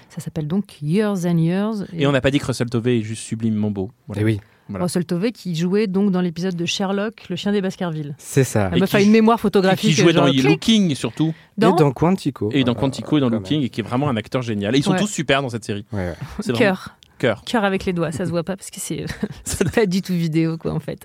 Ça 0.09 0.21
s'appelle 0.21 0.49
donc 0.49 0.83
Years 0.83 1.25
and 1.25 1.39
Years. 1.39 1.85
Et 1.93 2.07
on 2.07 2.13
n'a 2.13 2.21
pas 2.21 2.31
dit 2.31 2.39
que 2.41 2.47
Russell 2.47 2.69
Tovey 2.69 2.99
est 2.99 3.03
juste 3.03 3.23
sublimement 3.23 3.71
beau. 3.71 3.93
Voilà. 4.09 4.23
Et 4.23 4.25
oui, 4.25 4.41
voilà. 4.69 4.85
Russell 4.85 5.05
Tovey 5.05 5.33
qui 5.33 5.55
jouait 5.55 5.87
donc 5.87 6.11
dans 6.11 6.21
l'épisode 6.21 6.57
de 6.57 6.65
Sherlock, 6.67 7.29
le 7.29 7.37
chien 7.37 7.53
des 7.53 7.61
Baskerville. 7.61 8.15
c'est 8.19 8.45
ça. 8.45 8.69
Elle 8.73 8.79
Et 8.79 8.81
me 8.81 8.87
fait 8.87 9.05
une 9.05 9.11
mémoire 9.13 9.39
Et 9.39 9.41
photographique. 9.43 9.91
qui 9.91 9.93
jouait 10.03 10.13
dans 10.13 10.25
genre, 10.27 10.33
clic, 10.35 10.45
Looking 10.45 10.95
surtout. 10.95 11.35
dans 11.59 11.75
Et 11.77 11.79
dans 11.79 11.93
Quantico. 11.93 12.51
Et 12.53 12.65
dans 12.65 12.73
Euh, 12.73 12.75
Quantico 12.75 13.19
et 13.19 13.21
dans. 13.21 13.29
Looking, 13.29 13.63
et 13.63 13.69
qui 13.69 13.81
est 13.81 13.85
vraiment 13.85 14.09
un 14.09 14.17
acteur 14.17 14.43
génial. 14.43 14.75
Et 14.75 14.79
ils 14.79 14.83
sont 14.85 14.93
Ouais. 14.93 14.99
tous 14.99 15.07
super 15.07 15.43
dans 15.43 15.49
cette 15.49 15.65
série. 15.65 15.85
Ouais, 15.93 16.13
ouais. 16.47 16.53
Cœur. 16.55 16.91
Cœur. 17.19 17.43
Cœur 17.47 17.65
avec 17.65 17.87
les 17.87 17.95
doigts, 17.95 18.13
ça 18.13 18.27
se 18.27 18.31
voit 18.31 18.45
pas 18.45 18.57
parce 18.57 18.71
que 18.71 18.79
c'est 18.79 19.07
c'est 19.45 19.71
pas 19.75 19.87
du 19.87 20.03
tout 20.03 20.13
vidéo 20.13 20.59
quoi 20.59 20.73
en 20.73 20.81
fait. 20.81 20.99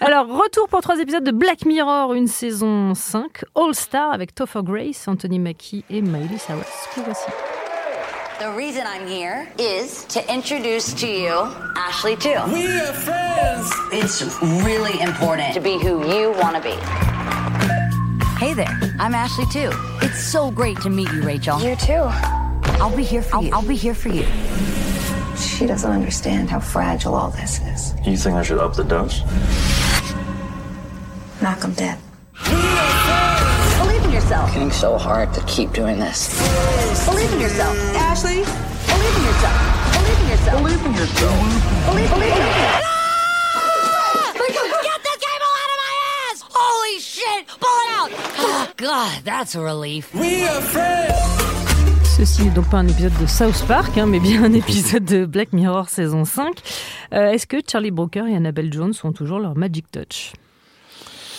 Alors 0.00 0.26
retour 0.26 0.68
pour 0.68 0.82
trois 0.82 0.98
épisodes 1.00 1.24
de 1.24 1.30
Black 1.30 1.64
Mirror, 1.64 2.12
une 2.12 2.26
saison 2.28 2.92
5, 2.94 3.42
All 3.54 3.74
Star 3.74 4.12
avec 4.12 4.34
Topher 4.34 4.60
Grace, 4.62 5.08
Anthony 5.08 5.38
Mackie 5.38 5.82
et 5.88 6.02
Miley 6.02 6.36
Cyrus. 6.38 6.66
Que 6.94 7.00
voici. 7.02 7.24
The 8.38 8.52
reason 8.52 8.82
I'm 8.86 9.06
here 9.06 9.48
is 9.58 10.04
to 10.06 10.32
introduce 10.32 10.92
to 10.94 11.06
you 11.06 11.30
Ashley 11.74 12.16
too. 12.16 12.38
We 12.52 12.66
are 12.66 12.92
friends. 12.92 13.72
It's 13.90 14.20
really 14.62 15.00
important 15.00 15.54
to 15.54 15.60
be 15.60 15.78
who 15.78 16.06
you 16.06 16.32
want 16.32 16.54
to 16.54 16.62
be. 16.62 16.76
Hey 18.38 18.52
there, 18.52 18.78
I'm 18.98 19.14
Ashley 19.14 19.46
too. 19.46 19.70
It's 20.02 20.22
so 20.22 20.50
great 20.50 20.78
to 20.82 20.90
meet 20.90 21.10
you, 21.12 21.22
Rachel. 21.22 21.58
You 21.62 21.76
too. 21.76 22.04
I'll 22.78 22.94
be 22.94 23.04
here 23.04 23.22
for 23.22 23.42
you. 23.42 23.50
I'll 23.54 23.66
be 23.66 23.74
here 23.74 23.94
for 23.94 24.10
you. 24.10 24.26
She 25.38 25.66
doesn't 25.66 25.90
understand 25.90 26.50
how 26.50 26.60
fragile 26.60 27.14
all 27.14 27.30
this 27.30 27.60
is. 27.60 27.94
You 28.06 28.18
think 28.18 28.36
I 28.36 28.42
should 28.42 28.58
up 28.58 28.74
the 28.74 28.84
dose? 28.84 29.22
Knock 31.40 31.64
'em 31.64 31.72
dead. 31.72 31.98
Yourself. 34.26 34.52
Getting 34.54 34.72
so 34.72 34.98
hard 34.98 35.32
to 35.34 35.40
keep 35.46 35.72
doing 35.72 36.00
this. 36.00 36.34
Believe 37.06 37.32
in 37.32 37.38
yourself. 37.40 37.76
Ashley, 37.94 38.42
believe 38.42 39.16
in 39.18 39.22
yourself. 39.22 39.54
Believe 39.94 40.18
in 40.18 40.26
yourself. 40.26 40.62
Believe 40.62 40.84
in 40.86 40.94
yourself. 40.94 41.86
Believe, 41.86 42.10
believe 42.10 42.32
in 42.34 42.38
yourself. 42.42 42.82
Get 44.82 45.02
the 45.06 45.16
cable 45.22 45.52
out 45.62 45.70
of 45.70 45.78
my 45.78 45.94
ass! 46.26 46.42
Holy 46.50 46.98
shit! 46.98 47.46
Pull 47.46 47.78
it 47.84 47.90
out! 47.94 48.10
Oh, 48.38 48.68
God, 48.76 49.22
that's 49.24 49.54
a 49.54 49.60
relief. 49.60 50.12
We 50.12 50.42
are 50.42 50.60
friends. 50.60 51.14
Ceci 52.16 52.42
n'est 52.46 52.50
donc 52.50 52.68
pas 52.68 52.78
un 52.78 52.88
épisode 52.88 53.16
de 53.20 53.26
South 53.26 53.64
Park, 53.68 53.96
hein, 53.96 54.06
mais 54.06 54.18
bien 54.18 54.42
un 54.42 54.52
épisode 54.54 55.04
de 55.04 55.24
Black 55.24 55.52
Mirror 55.52 55.88
saison 55.88 56.24
5. 56.24 56.60
Euh, 57.12 57.30
Est-ce 57.30 57.46
que 57.46 57.58
Charlie 57.64 57.92
Brooker 57.92 58.24
et 58.28 58.34
Annabelle 58.34 58.72
Jones 58.72 58.94
ont 59.04 59.12
toujours 59.12 59.38
leur 59.38 59.56
Magic 59.56 59.88
Touch? 59.92 60.32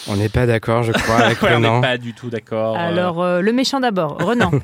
On 0.09 0.15
n'est 0.15 0.29
pas 0.29 0.45
d'accord, 0.45 0.83
je 0.83 0.91
crois, 0.93 1.15
avec 1.17 1.41
Ouais, 1.41 1.49
on 1.51 1.55
Renan. 1.57 1.75
n'est 1.75 1.81
pas 1.81 1.97
du 1.97 2.13
tout 2.13 2.29
d'accord. 2.29 2.75
euh. 2.75 2.79
Alors, 2.79 3.21
euh, 3.21 3.41
le 3.41 3.51
méchant 3.51 3.79
d'abord, 3.79 4.17
Renan. 4.21 4.51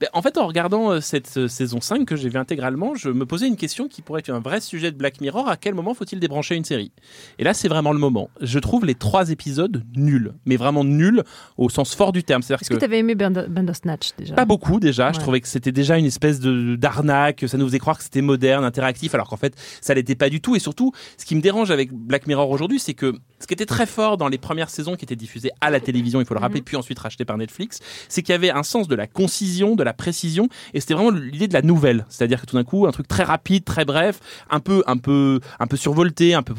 Ben, 0.00 0.08
en 0.12 0.22
fait, 0.22 0.38
en 0.38 0.46
regardant 0.46 0.92
euh, 0.92 1.00
cette 1.00 1.36
euh, 1.38 1.48
saison 1.48 1.80
5 1.80 2.04
que 2.06 2.14
j'ai 2.14 2.28
vue 2.28 2.38
intégralement, 2.38 2.94
je 2.94 3.08
me 3.08 3.26
posais 3.26 3.48
une 3.48 3.56
question 3.56 3.88
qui 3.88 4.00
pourrait 4.00 4.20
être 4.20 4.30
un 4.30 4.38
vrai 4.38 4.60
sujet 4.60 4.92
de 4.92 4.96
Black 4.96 5.20
Mirror. 5.20 5.48
À 5.48 5.56
quel 5.56 5.74
moment 5.74 5.92
faut-il 5.92 6.20
débrancher 6.20 6.54
une 6.54 6.64
série? 6.64 6.92
Et 7.40 7.44
là, 7.44 7.52
c'est 7.52 7.66
vraiment 7.66 7.92
le 7.92 7.98
moment. 7.98 8.30
Je 8.40 8.60
trouve 8.60 8.86
les 8.86 8.94
trois 8.94 9.30
épisodes 9.30 9.82
nuls, 9.96 10.34
mais 10.46 10.56
vraiment 10.56 10.84
nuls 10.84 11.24
au 11.56 11.68
sens 11.68 11.96
fort 11.96 12.12
du 12.12 12.22
terme. 12.22 12.42
C'est-à-dire 12.42 12.62
Est-ce 12.62 12.70
que 12.70 12.78
tu 12.78 12.84
avais 12.84 12.98
aimé 13.00 13.16
Band- 13.16 13.48
Bandersnatch 13.48 14.10
déjà? 14.16 14.34
Pas 14.36 14.44
beaucoup 14.44 14.78
déjà. 14.78 15.10
Je 15.12 15.18
trouvais 15.18 15.40
que 15.40 15.48
c'était 15.48 15.72
déjà 15.72 15.98
une 15.98 16.06
espèce 16.06 16.38
de 16.38 16.76
d'arnaque. 16.76 17.44
Ça 17.48 17.58
nous 17.58 17.66
faisait 17.66 17.80
croire 17.80 17.98
que 17.98 18.04
c'était 18.04 18.22
moderne, 18.22 18.64
interactif, 18.64 19.14
alors 19.16 19.28
qu'en 19.28 19.36
fait, 19.36 19.54
ça 19.80 19.94
l'était 19.94 20.14
pas 20.14 20.30
du 20.30 20.40
tout. 20.40 20.54
Et 20.54 20.60
surtout, 20.60 20.92
ce 21.16 21.24
qui 21.24 21.34
me 21.34 21.40
dérange 21.40 21.72
avec 21.72 21.92
Black 21.92 22.28
Mirror 22.28 22.48
aujourd'hui, 22.50 22.78
c'est 22.78 22.94
que 22.94 23.14
ce 23.40 23.46
qui 23.46 23.54
était 23.54 23.66
très 23.66 23.86
fort 23.86 24.16
dans 24.16 24.28
les 24.28 24.38
premières 24.38 24.70
saisons 24.70 24.96
qui 24.96 25.04
étaient 25.04 25.16
diffusées 25.16 25.50
à 25.60 25.70
la 25.70 25.80
télévision, 25.80 26.20
il 26.20 26.26
faut 26.26 26.34
le 26.34 26.40
rappeler, 26.40 26.62
puis 26.62 26.76
ensuite 26.76 26.98
racheté 26.98 27.24
par 27.24 27.38
Netflix, 27.38 27.80
c'est 28.08 28.22
qu'il 28.22 28.32
y 28.32 28.36
avait 28.36 28.50
un 28.50 28.62
sens 28.62 28.88
de 28.88 28.94
la 28.94 29.06
concision, 29.06 29.76
de 29.76 29.82
la 29.82 29.92
précision, 29.92 30.48
et 30.74 30.80
c'était 30.80 30.94
vraiment 30.94 31.10
l'idée 31.10 31.48
de 31.48 31.54
la 31.54 31.62
nouvelle. 31.62 32.06
C'est-à-dire 32.08 32.40
que 32.40 32.46
tout 32.46 32.56
d'un 32.56 32.64
coup, 32.64 32.86
un 32.86 32.92
truc 32.92 33.08
très 33.08 33.24
rapide, 33.24 33.64
très 33.64 33.84
bref, 33.84 34.20
un 34.50 34.60
peu, 34.60 34.82
un 34.86 34.96
peu, 34.96 35.40
un 35.58 35.66
peu 35.66 35.76
survolté, 35.76 36.34
un 36.34 36.42
peu 36.42 36.54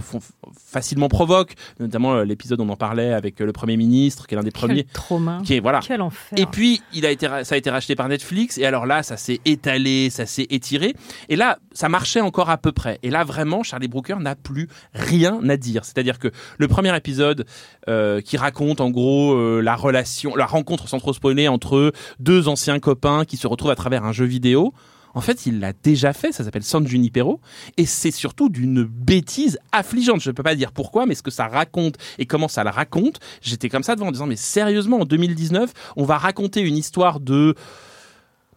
facilement 0.56 1.10
provoque. 1.10 1.56
Notamment 1.80 2.16
euh, 2.16 2.24
l'épisode, 2.24 2.62
on 2.62 2.70
en 2.70 2.76
parlait 2.76 3.14
avec 3.14 3.42
euh, 3.42 3.46
le 3.46 3.52
Premier 3.52 3.78
ministre, 3.78 4.28
qui 4.28 4.36
est 4.36 4.38
l'un 4.38 4.44
des 4.44 4.52
premiers. 4.52 4.84
Quel 4.84 4.94
trauma. 4.94 5.42
Qui 5.44 5.56
est, 5.56 5.60
voilà. 5.60 5.80
Quel 5.86 6.02
enfer. 6.02 6.38
Et 6.38 6.46
puis, 6.46 6.82
il 6.94 7.06
a 7.06 7.12
été, 7.12 7.28
ça 7.44 7.56
a 7.56 7.58
été 7.58 7.70
racheté 7.70 7.96
par 7.96 8.08
Netflix. 8.08 8.58
Et 8.58 8.66
alors 8.66 8.86
là, 8.86 9.04
ça 9.04 9.18
s'est 9.18 9.42
étalé, 9.46 10.10
ça 10.10 10.26
s'est 10.26 10.48
étiré. 10.50 10.96
Et 11.28 11.36
là, 11.36 11.60
ça 11.72 11.90
marchait 11.90 12.22
encore 12.22 12.50
à 12.50 12.58
peu 12.58 12.72
près. 12.72 13.00
Et 13.04 13.10
là, 13.10 13.24
vraiment, 13.24 13.64
Charlie 13.64 13.88
Brooker 13.88 14.18
n'a 14.20 14.36
plus 14.36 14.68
rien 14.94 15.42
à 15.50 15.58
dire. 15.58 15.86
C'est-à-dire 15.86 16.20
que 16.20 16.30
le 16.58 16.68
premier 16.70 16.96
épisode 16.96 17.46
euh, 17.90 18.22
qui 18.22 18.38
raconte 18.38 18.80
en 18.80 18.90
gros 18.90 19.34
euh, 19.34 19.60
la 19.62 19.76
relation, 19.76 20.36
la 20.36 20.46
rencontre 20.46 20.88
sans 20.88 21.00
trop 21.00 21.14
spoiler 21.14 21.48
entre 21.48 21.92
deux 22.20 22.48
anciens 22.48 22.80
copains 22.80 23.26
qui 23.26 23.36
se 23.36 23.48
retrouvent 23.48 23.72
à 23.72 23.76
travers 23.76 24.06
un 24.06 24.14
jeu 24.14 24.26
vidéo. 24.26 24.74
En 25.16 25.22
fait, 25.22 25.48
il 25.48 25.60
l'a 25.60 25.74
déjà 25.74 26.14
fait, 26.14 26.32
ça 26.32 26.44
s'appelle 26.44 26.64
San 26.64 26.88
Junipero, 26.88 27.42
et 27.78 27.86
c'est 27.86 28.12
surtout 28.12 28.48
d'une 28.48 28.84
bêtise 28.84 29.58
affligeante. 29.72 30.22
Je 30.22 30.30
ne 30.30 30.36
peux 30.36 30.44
pas 30.44 30.56
dire 30.56 30.72
pourquoi, 30.72 31.08
mais 31.08 31.16
ce 31.16 31.24
que 31.24 31.32
ça 31.32 31.48
raconte 31.48 31.96
et 32.20 32.26
comment 32.26 32.48
ça 32.48 32.64
le 32.64 32.70
raconte, 32.70 33.20
j'étais 33.42 33.70
comme 33.70 33.84
ça 33.84 33.96
devant 33.96 34.08
en 34.08 34.12
disant, 34.12 34.28
mais 34.28 34.36
sérieusement, 34.36 35.00
en 35.00 35.06
2019, 35.06 35.74
on 35.96 36.06
va 36.06 36.18
raconter 36.18 36.62
une 36.62 36.78
histoire 36.78 37.20
de 37.20 37.56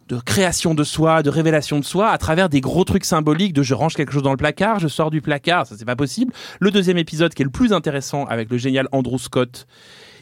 de 0.09 0.17
création 0.19 0.73
de 0.75 0.83
soi, 0.83 1.23
de 1.23 1.29
révélation 1.29 1.79
de 1.79 1.85
soi 1.85 2.09
à 2.09 2.17
travers 2.17 2.49
des 2.49 2.61
gros 2.61 2.83
trucs 2.83 3.05
symboliques 3.05 3.53
de 3.53 3.63
je 3.63 3.73
range 3.73 3.95
quelque 3.95 4.11
chose 4.11 4.23
dans 4.23 4.31
le 4.31 4.37
placard, 4.37 4.79
je 4.79 4.87
sors 4.87 5.11
du 5.11 5.21
placard, 5.21 5.65
ça 5.67 5.75
c'est 5.77 5.85
pas 5.85 5.95
possible. 5.95 6.33
Le 6.59 6.71
deuxième 6.71 6.97
épisode 6.97 7.33
qui 7.33 7.41
est 7.41 7.45
le 7.45 7.51
plus 7.51 7.73
intéressant 7.73 8.25
avec 8.25 8.49
le 8.49 8.57
génial 8.57 8.87
Andrew 8.91 9.17
Scott, 9.17 9.65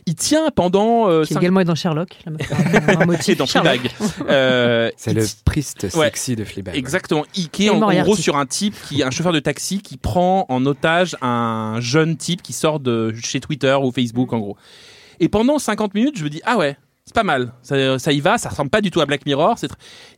il 0.08 0.16
tient 0.16 0.50
pendant 0.56 1.10
euh, 1.10 1.24
Qui 1.24 1.34
cinq- 1.36 1.42
également 1.42 1.60
est 1.60 1.66
dans 1.66 1.76
Sherlock. 1.76 2.18
Un 2.26 3.06
motif 3.06 3.30
et 3.30 3.36
dans. 3.36 3.46
Fleabag. 3.46 3.92
Euh, 4.30 4.90
C'est 4.98 5.14
le 5.14 5.24
priest 5.46 5.84
Ouais. 5.96 6.06
sexy 6.08 6.36
de 6.36 6.44
Fleabag. 6.44 6.76
Exactement. 6.76 7.24
Il 7.36 7.50
qui 7.50 7.68
est 7.68 7.70
en, 7.70 7.80
gros 8.04 8.16
sur 8.16 8.36
un 8.38 8.48
type 8.48 8.76
qui, 8.88 9.04
un 9.04 9.12
chauffeur 9.12 9.32
de 9.34 9.40
taxi 9.40 9.80
qui 9.80 9.98
prend 9.98 10.46
en 10.50 10.66
otage 10.66 11.16
un 11.22 11.76
jeune 11.80 12.18
type 12.18 12.42
qui 12.42 12.54
sort 12.54 12.80
de 12.80 13.14
chez 13.22 13.40
Twitter 13.40 13.76
ou 13.82 13.92
Facebook 13.92 14.34
en 14.34 14.40
gros. 14.40 14.58
Et 15.20 15.30
pendant 15.30 15.60
50 15.60 15.94
minutes, 15.94 16.18
je 16.18 16.24
me 16.24 16.30
dis 16.30 16.42
ah 16.46 16.58
ouais, 16.58 16.78
pas 17.14 17.24
mal. 17.24 17.54
Ça, 17.62 18.00
ça 18.00 18.12
y 18.12 18.20
va, 18.20 18.38
ça 18.38 18.50
ressemble 18.50 18.70
pas 18.70 18.82
du 18.82 18.92
tout 18.92 19.02
à 19.02 19.06
Black 19.06 19.26
Mirror. 19.26 19.58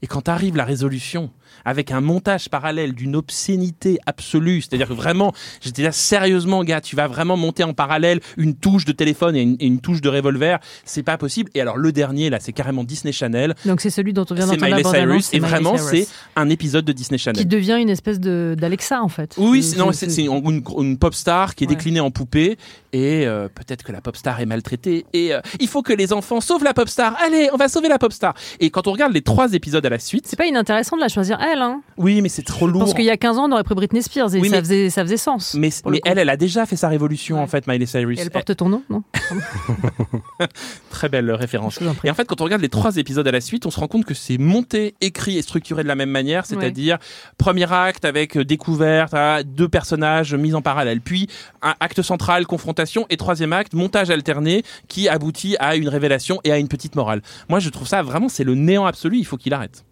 Et 0.01 0.07
quand 0.07 0.29
arrive 0.29 0.55
la 0.55 0.65
résolution 0.65 1.31
avec 1.65 1.91
un 1.91 2.01
montage 2.01 2.49
parallèle 2.49 2.93
d'une 2.93 3.15
obscénité 3.15 3.99
absolue, 4.05 4.61
c'est-à-dire 4.61 4.87
que 4.87 4.93
vraiment, 4.93 5.33
j'étais 5.61 5.83
là 5.83 5.91
sérieusement, 5.91 6.63
gars, 6.63 6.81
tu 6.81 6.95
vas 6.95 7.07
vraiment 7.07 7.37
monter 7.37 7.63
en 7.63 7.73
parallèle 7.73 8.19
une 8.37 8.55
touche 8.55 8.85
de 8.85 8.91
téléphone 8.91 9.35
et 9.35 9.41
une, 9.41 9.55
et 9.59 9.65
une 9.65 9.79
touche 9.79 10.01
de 10.01 10.09
revolver, 10.09 10.59
c'est 10.85 11.03
pas 11.03 11.17
possible. 11.17 11.49
Et 11.53 11.61
alors 11.61 11.77
le 11.77 11.91
dernier 11.91 12.29
là, 12.29 12.39
c'est 12.39 12.53
carrément 12.53 12.83
Disney 12.83 13.11
Channel. 13.11 13.55
Donc 13.65 13.81
c'est 13.81 13.89
celui 13.89 14.13
dont 14.13 14.25
on 14.29 14.33
vient 14.33 14.45
d'entendre 14.47 14.67
la 14.67 14.81
bande-annonce, 14.81 15.25
Cyrus 15.25 15.33
et 15.33 15.39
vraiment 15.39 15.77
c'est 15.77 16.07
un 16.35 16.49
épisode 16.49 16.85
de 16.85 16.91
Disney 16.93 17.17
Channel. 17.17 17.39
Qui 17.41 17.45
devient 17.47 17.77
une 17.79 17.89
espèce 17.89 18.19
d'Alexa 18.19 19.01
en 19.01 19.09
fait. 19.09 19.35
Oui, 19.37 19.63
C'est- 19.63 19.77
une, 20.21 20.31
une- 20.33 20.63
une 20.79 20.97
pop 20.97 21.13
star 21.13 21.55
qui 21.55 21.63
est 21.63 21.67
Ouais. 21.67 21.75
déclinée 21.75 21.99
en 21.99 22.11
poupée 22.11 22.57
et 22.91 23.25
euh, 23.25 23.47
peut-être 23.53 23.83
que 23.83 23.91
la 23.91 24.01
pop 24.01 24.15
star 24.15 24.39
est 24.41 24.45
maltraitée 24.45 25.05
et 25.13 25.33
euh, 25.33 25.39
il 25.59 25.67
faut 25.67 25.81
que 25.81 25.93
les 25.93 26.13
enfants 26.13 26.41
sauvent 26.41 26.63
la 26.63 26.73
pop 26.73 26.87
star. 26.89 27.15
Allez, 27.21 27.49
on 27.53 27.57
va 27.57 27.67
sauver 27.67 27.87
la 27.89 27.97
pop 27.97 28.11
star. 28.13 28.33
Et 28.59 28.69
quand 28.69 28.87
on 28.87 28.91
regarde 28.91 29.13
les 29.13 29.21
trois 29.21 29.53
épisodes 29.53 29.85
à 29.85 29.89
la 29.89 29.99
suite, 29.99 30.25
C'est 30.27 30.35
pas 30.35 30.45
inintéressant 30.45 30.95
de 30.95 31.01
la 31.01 31.09
choisir 31.09 31.39
elle. 31.53 31.61
Hein. 31.61 31.81
oui, 31.97 32.21
mais 32.21 32.29
c'est 32.29 32.43
trop 32.43 32.67
lourd. 32.67 32.81
pense 32.83 32.93
qu'il 32.93 33.05
y 33.05 33.09
a 33.09 33.17
15 33.17 33.37
ans, 33.37 33.47
on 33.49 33.51
aurait 33.51 33.63
pris 33.63 33.75
Britney 33.75 34.01
Spears 34.01 34.35
et 34.35 34.39
Oui, 34.39 34.49
ça, 34.49 34.57
mais- 34.57 34.61
faisait, 34.61 34.89
ça 34.89 35.03
faisait 35.03 35.17
sens. 35.17 35.55
Mais, 35.55 35.69
elle, 36.05 36.19
elle 36.19 36.29
a 36.29 36.37
déjà 36.37 36.65
fait 36.65 36.75
sa 36.75 36.87
révolution 36.89 37.37
Ouais. 37.37 37.41
en 37.41 37.47
fait, 37.47 37.67
Miley 37.67 37.85
Cyrus. 37.85 38.19
Et 38.19 38.21
elle 38.21 38.29
porte 38.31 38.55
ton 38.55 38.69
nom, 38.69 38.83
non? 38.89 39.03
Très 40.89 41.09
belle 41.09 41.31
référence. 41.31 41.81
En 41.81 41.93
prie. 41.93 42.07
Et 42.07 42.11
en 42.11 42.13
fait, 42.13 42.25
quand 42.25 42.41
on 42.41 42.43
regarde 42.43 42.61
les 42.61 42.69
trois 42.69 42.97
épisodes 42.97 43.27
à 43.27 43.31
la 43.31 43.41
suite, 43.41 43.65
on 43.65 43.71
se 43.71 43.79
rend 43.79 43.87
compte 43.87 44.05
que 44.05 44.13
c'est 44.13 44.37
monté, 44.37 44.95
écrit 45.01 45.37
et 45.37 45.41
structuré 45.41 45.83
de 45.83 45.87
la 45.87 45.95
même 45.95 46.09
manière, 46.09 46.45
c'est-à-dire 46.45 46.97
premier 47.37 47.71
acte 47.71 48.05
avec 48.05 48.37
euh, 48.37 48.45
découverte, 48.45 49.13
à 49.13 49.43
deux 49.43 49.67
personnages 49.69 50.33
mis 50.35 50.53
en 50.53 50.61
parallèle, 50.61 51.01
puis 51.01 51.27
un 51.61 51.75
acte 51.79 52.01
central, 52.01 52.45
confrontation, 52.45 53.05
et 53.09 53.17
troisième 53.17 53.53
acte, 53.53 53.73
montage 53.73 54.09
alterné 54.09 54.63
qui 54.87 55.07
aboutit 55.09 55.55
à 55.59 55.75
une 55.75 55.89
révélation 55.89 56.39
et 56.43 56.51
à 56.51 56.57
une 56.57 56.67
petite 56.67 56.95
morale. 56.95 57.21
Moi, 57.49 57.59
je 57.59 57.69
trouve 57.69 57.87
ça 57.87 58.01
vraiment, 58.03 58.29
c'est 58.29 58.43
le 58.43 58.55
néant 58.55 58.85
absolu. 58.85 59.17
Il 59.17 59.25
faut 59.25 59.37
qu'il 59.37 59.53
arrête. 59.53 59.83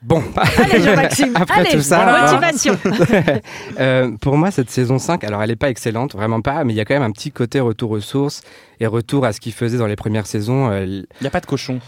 Bon, 0.00 0.22
Allez 0.58 0.80
Jean-Maxime, 0.82 1.32
Après 1.34 1.60
allez, 1.60 1.70
tout 1.70 1.80
ça, 1.80 2.20
motivation. 2.30 2.78
Euh, 3.80 4.12
pour 4.20 4.36
moi, 4.36 4.50
cette 4.50 4.70
saison 4.70 4.98
5, 4.98 5.24
alors 5.24 5.42
elle 5.42 5.50
n'est 5.50 5.56
pas 5.56 5.70
excellente, 5.70 6.14
vraiment 6.14 6.40
pas, 6.40 6.62
mais 6.64 6.72
il 6.72 6.76
y 6.76 6.80
a 6.80 6.84
quand 6.84 6.94
même 6.94 7.02
un 7.02 7.10
petit 7.10 7.32
côté 7.32 7.58
retour 7.60 7.90
aux 7.90 8.00
sources 8.00 8.42
et 8.80 8.86
retour 8.86 9.24
à 9.24 9.32
ce 9.32 9.40
qu'il 9.40 9.52
faisait 9.52 9.78
dans 9.78 9.86
les 9.86 9.96
premières 9.96 10.26
saisons. 10.26 10.70
euh, 10.70 10.84
Il 10.86 11.06
n'y 11.20 11.26
a 11.26 11.30
pas 11.30 11.40
de 11.40 11.46
cochon. 11.46 11.80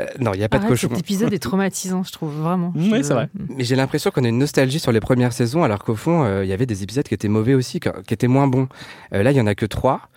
euh, 0.00 0.06
non, 0.18 0.32
il 0.32 0.38
n'y 0.38 0.44
a 0.44 0.48
pas 0.48 0.58
de 0.58 0.62
Arrête, 0.64 0.72
cochon. 0.74 0.88
Cet 0.90 0.98
épisode 0.98 1.32
est 1.32 1.38
traumatisant, 1.38 2.02
je 2.04 2.12
trouve 2.12 2.32
vraiment. 2.34 2.72
Oui, 2.74 3.00
c'est 3.04 3.12
vrai. 3.14 3.28
Mais 3.48 3.64
j'ai 3.64 3.76
l'impression 3.76 4.10
qu'on 4.10 4.24
a 4.24 4.28
une 4.28 4.38
nostalgie 4.38 4.78
sur 4.80 4.92
les 4.92 5.00
premières 5.00 5.32
saisons, 5.34 5.62
alors 5.62 5.84
qu'au 5.84 5.94
fond, 5.94 6.24
euh, 6.24 6.44
il 6.44 6.48
y 6.48 6.52
avait 6.54 6.66
des 6.66 6.82
épisodes 6.82 7.04
qui 7.04 7.14
étaient 7.14 7.28
mauvais 7.28 7.54
aussi, 7.54 7.80
qui 7.80 8.14
étaient 8.14 8.28
moins 8.28 8.46
bons. 8.48 8.68
Euh, 9.14 9.22
là, 9.22 9.30
il 9.30 9.36
y 9.36 9.40
en 9.40 9.46
a 9.46 9.54
que 9.54 9.66
trois. 9.66 10.08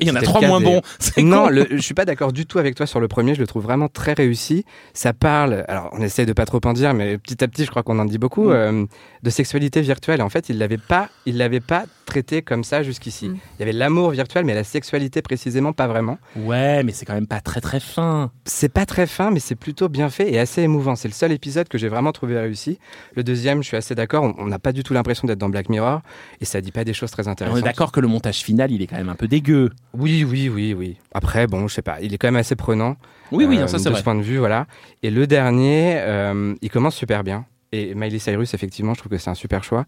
Il 0.00 0.08
y 0.08 0.10
en 0.10 0.14
a 0.16 0.20
trois 0.22 0.40
moins 0.46 0.58
des- 0.60 0.64
bons. 0.66 0.82
Non, 1.18 1.48
le- 1.48 1.66
je 1.70 1.76
suis 1.78 1.94
pas 1.94 2.04
d'accord 2.04 2.32
du 2.32 2.46
tout 2.46 2.58
avec 2.58 2.74
toi 2.74 2.86
sur 2.86 3.00
le 3.00 3.08
premier. 3.08 3.34
Je 3.34 3.40
le 3.40 3.46
trouve 3.46 3.62
vraiment 3.62 3.88
très 3.88 4.12
réussi. 4.12 4.64
Ça 4.92 5.12
parle. 5.12 5.64
Alors, 5.68 5.88
on 5.92 6.02
essaye 6.02 6.26
de 6.26 6.32
pas 6.32 6.44
trop 6.46 6.60
en 6.64 6.72
dire, 6.72 6.94
mais 6.94 7.18
petit 7.18 7.42
à 7.42 7.48
petit, 7.48 7.64
je 7.64 7.70
crois 7.70 7.82
qu'on 7.82 7.98
en 7.98 8.04
dit 8.04 8.18
beaucoup 8.18 8.48
Mm. 8.48 8.52
euh, 8.52 8.84
de 9.22 9.30
sexualité 9.30 9.80
virtuelle. 9.80 10.22
En 10.22 10.28
fait, 10.28 10.48
il 10.48 10.58
l'avait 10.58 10.78
pas, 10.78 11.08
il 11.26 11.36
l'avait 11.38 11.60
pas 11.60 11.84
traité 12.06 12.42
comme 12.42 12.64
ça 12.64 12.82
jusqu'ici. 12.82 13.28
Mm. 13.28 13.38
Il 13.56 13.60
y 13.60 13.62
avait 13.62 13.72
l'amour 13.72 14.10
virtuel, 14.10 14.44
mais 14.44 14.54
la 14.54 14.64
sexualité 14.64 15.22
précisément 15.22 15.72
pas 15.72 15.86
vraiment. 15.86 16.18
Ouais, 16.36 16.82
mais 16.82 16.92
c'est 16.92 17.04
quand 17.04 17.14
même 17.14 17.26
pas 17.26 17.40
très 17.40 17.60
très 17.60 17.80
fin. 17.80 18.30
C'est 18.44 18.72
pas 18.72 18.86
très 18.86 19.06
fin, 19.06 19.30
mais 19.30 19.40
c'est 19.40 19.54
plutôt 19.54 19.88
bien 19.88 20.08
fait 20.10 20.30
et 20.32 20.38
assez 20.38 20.62
émouvant. 20.62 20.96
C'est 20.96 21.08
le 21.08 21.14
seul 21.14 21.32
épisode 21.32 21.68
que 21.68 21.78
j'ai 21.78 21.88
vraiment 21.88 22.12
trouvé 22.12 22.38
réussi. 22.38 22.78
Le 23.14 23.24
deuxième, 23.24 23.62
je 23.62 23.68
suis 23.68 23.76
assez 23.76 23.94
d'accord. 23.94 24.24
On- 24.24 24.34
On 24.38 24.46
n'a 24.46 24.58
pas 24.58 24.72
du 24.72 24.82
tout 24.82 24.92
l'impression 24.94 25.26
d'être 25.26 25.38
dans 25.38 25.48
Black 25.48 25.68
Mirror 25.68 26.00
et 26.40 26.44
ça 26.44 26.60
dit 26.60 26.72
pas 26.72 26.84
des 26.84 26.92
choses 26.94 27.10
très 27.10 27.26
On 27.26 27.30
intéressantes. 27.32 27.58
est 27.58 27.62
d'accord 27.62 27.90
que 27.92 28.00
le 28.00 28.08
montage 28.08 28.38
final, 28.38 28.70
il 28.70 28.80
est 28.82 28.86
quand 28.86 28.96
même 28.96 29.08
un 29.08 29.14
peu 29.14 29.28
dégueu. 29.28 29.70
Oui, 29.94 30.24
oui, 30.24 30.48
oui, 30.48 30.74
oui. 30.74 30.96
Après, 31.12 31.46
bon, 31.46 31.66
je 31.68 31.74
sais 31.74 31.82
pas. 31.82 32.00
Il 32.00 32.12
est 32.14 32.18
quand 32.18 32.28
même 32.28 32.36
assez 32.36 32.56
prenant. 32.56 32.96
Oui, 33.32 33.44
oui, 33.46 33.58
Euh, 33.58 33.66
ça 33.66 33.78
c'est 33.78 33.84
de 33.86 33.90
vrai. 33.90 33.98
ce 33.98 34.04
point 34.04 34.14
de 34.14 34.22
vue, 34.22 34.38
voilà. 34.38 34.66
Et 35.02 35.10
le 35.10 35.26
dernier, 35.26 35.96
euh, 35.98 36.54
il 36.62 36.70
commence 36.70 36.94
super 36.96 37.24
bien. 37.24 37.44
Et 37.72 37.94
Miley 37.94 38.18
Cyrus, 38.18 38.54
effectivement, 38.54 38.94
je 38.94 39.00
trouve 39.00 39.10
que 39.12 39.18
c'est 39.18 39.28
un 39.30 39.34
super 39.34 39.62
choix. 39.62 39.84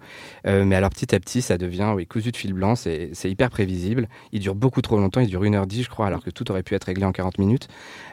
Euh, 0.47 0.65
mais 0.67 0.77
alors, 0.77 0.91
petit 0.91 1.15
à 1.15 1.21
petit, 1.21 1.41
ça 1.41 1.57
devient 1.57 1.93
oui, 1.97 2.07
cousu 2.07 2.31
de 2.31 2.37
fil 2.37 2.53
blanc. 2.53 2.75
C'est 2.75 3.11
c'est 3.15 3.31
hyper 3.31 3.49
prévisible. 3.51 4.09
Il 4.33 4.41
dure 4.41 4.55
beaucoup 4.55 4.83
trop 4.83 4.99
longtemps. 4.99 5.21
Il 5.21 5.29
dure 5.29 5.43
1h10, 5.43 5.85
je 5.85 5.89
crois, 5.89 6.07
alors 6.07 6.23
que 6.23 6.31
tout 6.31 6.51
aurait 6.51 6.63
pu 6.63 6.75
être 6.75 6.85
réglé 6.85 7.05
en 7.05 7.13
40 7.13 7.39
minutes. 7.39 7.69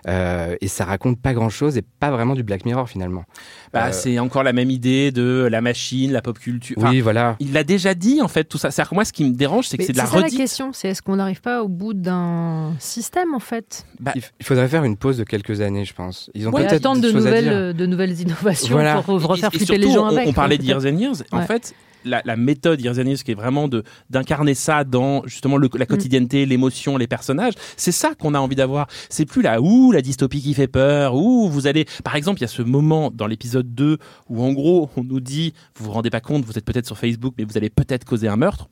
Euh, 0.08 0.56
et 0.62 0.68
ça 0.68 0.86
raconte 0.86 1.20
pas 1.22 1.34
grand-chose 1.34 1.78
et 1.78 1.82
pas 1.82 2.12
vraiment 2.12 2.34
du 2.36 2.44
Black 2.44 2.66
Mirror, 2.66 2.88
finalement. 2.90 3.26
Bah, 3.74 3.88
Euh, 3.88 3.92
C'est 3.92 4.20
encore 4.20 4.44
la 4.44 4.54
même 4.54 4.72
idée 4.72 5.12
de 5.12 5.48
la 5.52 5.60
machine, 5.62 6.12
la 6.12 6.22
pop 6.22 6.40
culture. 6.40 6.78
Enfin, 6.78 6.92
oui, 6.92 7.02
voilà. 7.02 7.36
Il 7.40 7.52
l'a 7.54 7.64
déjà 7.66 7.94
dit 7.94 8.22
en 8.22 8.28
fait 8.30 8.46
tout 8.46 8.58
ça. 8.58 8.72
C'est-à-dire 8.72 8.90
que 8.92 8.96
moi 8.96 9.06
ce 9.06 9.12
qui 9.14 9.26
me 9.26 9.36
dérange 9.36 9.68
c'est 9.68 9.78
que 9.78 9.84
c'est 9.84 9.92
de 9.94 9.98
la 9.98 10.06
ça 10.06 10.16
la 10.18 10.24
redite. 10.24 10.38
question, 10.38 10.72
c'est 10.72 10.90
est-ce 10.90 11.02
qu'on 11.02 11.18
n'arrive 11.18 11.42
pas 11.42 11.62
au 11.64 11.68
bout 11.68 11.94
d'un 11.94 12.74
système 12.80 13.34
en 13.34 13.40
fait? 13.40 13.86
Bah, 14.00 14.14
Il, 14.16 14.46
faudrait 14.46 14.68
faire 14.70 14.84
une 14.86 14.96
pause 14.98 15.18
de 15.18 15.24
quelques 15.24 15.60
années, 15.62 15.84
je 15.86 15.94
pense. 15.94 16.30
Ils 16.34 16.48
ont 16.48 16.52
Ouais, 16.54 16.66
peut-être 16.68 17.00
de 17.02 17.12
nouvelles, 17.12 17.74
de 17.76 17.86
nouvelles 17.86 18.20
innovations 18.22 18.74
Voilà. 18.76 19.02
pour 19.02 19.22
refaire 19.22 19.52
et, 19.58 19.78
les 19.78 19.84
surtout, 19.84 19.92
gens 19.94 20.06
on, 20.06 20.16
avec. 20.18 20.28
on 20.28 20.34
parlait 20.34 20.58
d'Years 20.58 20.86
and 20.86 20.98
Years. 20.98 21.24
En 21.32 21.42
fait, 21.42 21.74
la, 22.06 22.22
la 22.24 22.36
méthode 22.38 22.80
Years 22.80 23.00
and 23.00 23.06
Years 23.08 23.24
qui 23.24 23.32
est 23.32 23.36
vraiment 23.36 23.68
de 23.68 23.84
d'incarner 24.10 24.54
ça 24.54 24.84
dans 24.86 25.24
justement 25.26 25.58
le- 25.58 25.70
la 25.74 25.84
Mm. 25.86 25.88
quotidienneté, 25.88 26.46
l'émotion, 26.46 26.96
les 26.96 27.08
personnages. 27.08 27.54
C'est 27.76 27.92
ça 27.92 28.14
qu'on 28.16 28.34
a 28.34 28.40
envie 28.40 28.56
d'avoir. 28.56 28.88
C'est 29.10 29.26
plus 29.26 29.42
la 29.42 29.60
ouh 29.62 29.92
la 29.92 30.02
dystopie 30.02 30.42
qui 30.42 30.54
fait 30.54 30.68
peur. 30.68 31.16
Ouh 31.16 31.50
vous 31.50 31.68
allez. 31.68 31.86
Par 32.04 32.16
exemple, 32.16 32.40
il 32.40 32.44
y 32.44 32.46
a 32.46 32.50
ce 32.50 32.62
moment 32.62 33.12
dans 33.12 33.28
l'épisode 33.28 33.74
2 33.76 33.98
où 34.30 34.44
en 34.44 34.54
gros 34.54 34.90
on 34.96 35.04
nous 35.04 35.20
dit 35.20 35.54
vous 35.76 35.86
vous 35.86 35.92
rendez 35.92 36.10
pas 36.10 36.22
compte, 36.22 36.46
vous 36.46 36.58
êtes 36.58 36.66
peut-être 36.66 36.86
sur 36.86 36.98
Facebook, 36.98 37.34
mais 37.38 37.44
vous 37.44 37.58
allez 37.58 37.70
peut-être 37.70 38.06
causer 38.06 38.28
un 38.30 38.38
meurtre, 38.38 38.70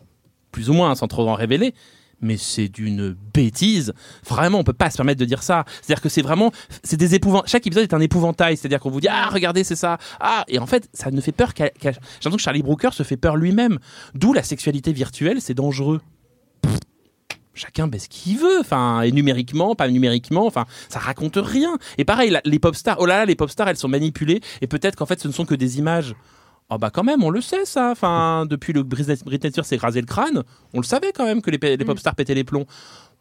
plus 0.52 0.70
ou 0.70 0.74
moins 0.74 0.92
hein, 0.92 0.96
sans 0.96 1.08
trop 1.08 1.28
en 1.28 1.34
révéler. 1.34 1.74
Mais 2.22 2.38
c'est 2.38 2.70
d'une 2.70 3.16
bêtise. 3.34 3.94
Vraiment, 4.28 4.60
on 4.60 4.64
peut 4.64 4.74
pas 4.74 4.90
se 4.90 4.98
permettre 4.98 5.20
de 5.20 5.26
dire 5.26 5.44
ça. 5.44 5.66
C'est-à-dire 5.82 6.02
que 6.02 6.10
c'est 6.10 6.22
vraiment, 6.22 6.52
c'est 6.84 6.98
des 6.98 7.14
épouvants. 7.16 7.44
Chaque 7.46 7.68
épisode 7.68 7.84
est 7.84 7.94
un 7.94 8.00
épouvantail. 8.00 8.58
C'est-à-dire 8.58 8.80
qu'on 8.80 8.90
vous 8.90 9.02
dit 9.02 9.08
ah 9.10 9.30
regardez 9.32 9.64
c'est 9.64 9.76
ça 9.76 9.98
ah 10.20 10.44
et 10.48 10.58
en 10.60 10.66
fait 10.66 10.90
ça 10.94 11.12
ne 11.12 11.20
fait 11.22 11.32
peur 11.34 11.54
qu'à. 11.54 11.70
qu'à- 11.70 11.92
J'ai 11.92 11.98
l'impression 12.24 12.38
que 12.38 12.42
Charlie 12.42 12.64
Brooker 12.64 12.90
se 12.94 13.04
fait 13.04 13.18
peur 13.18 13.36
lui-même. 13.36 13.80
D'où 14.14 14.34
la 14.34 14.44
sexualité 14.44 14.94
virtuelle, 14.94 15.42
c'est 15.42 15.54
dangereux. 15.54 16.02
chacun 17.54 17.90
ce 17.98 18.10
qu'il 18.10 18.38
veut, 18.38 18.60
enfin, 18.60 19.02
et 19.02 19.12
numériquement, 19.12 19.76
pas 19.76 19.88
numériquement, 19.88 20.46
enfin, 20.46 20.66
ça 20.90 21.00
raconte 21.00 21.38
rien. 21.38 21.78
Et 21.98 22.04
pareil, 22.04 22.38
les 22.44 22.60
pop 22.60 22.76
stars, 22.76 22.98
oh 23.00 23.06
là 23.06 23.20
là, 23.20 23.26
les 23.26 23.36
pop 23.36 23.50
stars, 23.50 23.70
elles 23.70 23.78
sont 23.78 23.88
manipulées, 23.88 24.42
et 24.62 24.68
peut-être 24.68 24.96
qu'en 24.98 25.06
fait, 25.06 25.22
ce 25.22 25.28
ne 25.30 25.34
sont 25.34 25.46
que 25.46 25.56
des 25.56 25.80
images. 25.80 26.16
Oh 26.70 26.78
bah 26.80 26.90
quand 26.92 27.04
même, 27.04 27.24
on 27.24 27.30
le 27.30 27.42
sait 27.42 27.66
ça. 27.66 27.92
Enfin, 27.92 28.46
depuis 28.50 28.74
le 28.74 28.84
Britney 28.84 29.16
Spears 29.52 29.66
s'est 29.66 29.78
rasé 29.78 30.02
le 30.02 30.08
crâne, 30.08 30.44
on 30.74 30.80
le 30.80 30.84
savait 30.86 31.12
quand 31.14 31.26
même 31.26 31.42
que 31.42 31.52
les, 31.52 31.78
les 31.78 31.86
pop 31.86 32.00
stars 32.00 32.16
pétaient 32.16 32.34
les 32.34 32.44
plombs. 32.44 32.66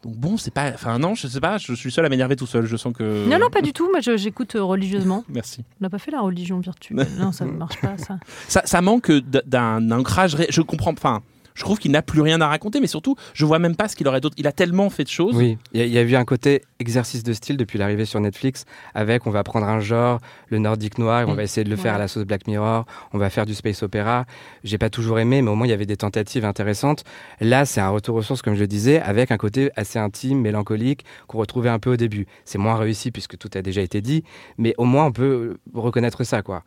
Donc 0.03 0.15
bon, 0.17 0.37
c'est 0.37 0.51
pas. 0.53 0.71
Enfin 0.73 0.97
non, 0.99 1.15
je 1.15 1.27
sais 1.27 1.39
pas. 1.39 1.57
Je 1.57 1.73
suis 1.73 1.91
seul 1.91 2.05
à 2.05 2.09
m'énerver 2.09 2.35
tout 2.35 2.45
seul. 2.47 2.65
Je 2.65 2.75
sens 2.75 2.93
que. 2.93 3.27
Non, 3.29 3.39
non, 3.39 3.49
pas 3.49 3.61
du 3.61 3.71
tout. 3.73 3.89
Moi, 3.91 3.99
j'écoute 4.01 4.55
euh, 4.55 4.63
religieusement. 4.63 5.23
Merci. 5.29 5.63
On 5.79 5.83
n'a 5.85 5.89
pas 5.89 5.97
fait 5.99 6.11
la 6.11 6.21
religion 6.21 6.59
virtuelle. 6.59 7.07
Non, 7.19 7.31
ça 7.31 7.45
ne 7.45 7.51
marche 7.51 7.79
pas, 7.81 7.97
ça. 7.97 8.17
Ça, 8.47 8.61
ça 8.65 8.81
manque 8.81 9.11
d'un 9.11 9.91
ancrage. 9.91 10.35
ré- 10.35 10.47
Je 10.49 10.61
comprends. 10.61 10.91
Enfin, 10.93 11.21
je 11.55 11.61
trouve 11.63 11.79
qu'il 11.79 11.91
n'a 11.91 12.01
plus 12.01 12.21
rien 12.21 12.39
à 12.41 12.47
raconter, 12.47 12.79
mais 12.79 12.87
surtout, 12.87 13.15
je 13.33 13.45
vois 13.45 13.57
même 13.59 13.75
pas 13.75 13.87
ce 13.87 13.95
qu'il 13.95 14.07
aurait 14.07 14.21
d'autre. 14.21 14.35
Il 14.37 14.45
a 14.45 14.51
tellement 14.51 14.89
fait 14.91 15.03
de 15.05 15.09
choses. 15.09 15.35
Oui, 15.35 15.57
il 15.73 15.79
y, 15.79 15.83
a- 15.83 15.85
il 15.87 15.91
y 15.93 15.97
a 15.97 16.01
eu 16.03 16.15
un 16.15 16.25
côté 16.25 16.61
exercice 16.79 17.23
de 17.23 17.33
style 17.33 17.57
depuis 17.57 17.79
l'arrivée 17.79 18.05
sur 18.05 18.19
Netflix, 18.19 18.65
avec 18.93 19.25
on 19.25 19.31
va 19.31 19.43
prendre 19.43 19.65
un 19.65 19.79
genre, 19.79 20.19
le 20.49 20.59
nordique 20.59 20.97
noir, 20.99 21.21
et 21.21 21.25
on 21.25 21.33
va 21.33 21.43
essayer 21.43 21.63
de 21.63 21.69
le 21.69 21.75
faire 21.77 21.95
à 21.95 21.97
la 21.97 22.07
sauce 22.07 22.25
Black 22.25 22.45
Mirror, 22.47 22.85
on 23.13 23.17
va 23.17 23.29
faire 23.29 23.45
du 23.45 23.55
space 23.55 23.81
opéra. 23.83 24.25
J'ai 24.63 24.77
pas 24.77 24.89
toujours 24.89 25.17
aimé, 25.19 25.41
mais 25.41 25.49
au 25.49 25.55
moins 25.55 25.65
il 25.65 25.69
y 25.71 25.73
avait 25.73 25.85
des 25.85 25.97
tentatives 25.97 26.43
intéressantes. 26.45 27.03
Là, 27.39 27.65
c'est 27.65 27.81
un 27.81 27.89
retour 27.89 28.15
aux 28.17 28.21
sources, 28.21 28.41
comme 28.41 28.55
je 28.55 28.59
le 28.59 28.67
disais, 28.67 28.99
avec 29.01 29.31
un 29.31 29.37
côté 29.37 29.71
assez 29.77 29.97
intime, 29.97 30.41
mélancolique, 30.41 31.05
qu'on 31.27 31.37
retrouvait 31.37 31.69
un 31.69 31.79
peu 31.79 31.93
au 31.93 31.95
début. 31.97 32.27
C'est 32.43 32.57
moins 32.57 32.75
réussi 32.75 33.11
puisque 33.11 33.37
tout 33.37 33.49
a 33.55 33.61
déjà 33.61 33.81
été 33.81 34.01
dit, 34.01 34.23
mais 34.57 34.73
au 34.77 34.83
moins 34.85 35.05
on 35.05 35.11
peut 35.13 35.57
reconnaître 35.73 36.23
ça, 36.25 36.41
quoi. 36.41 36.63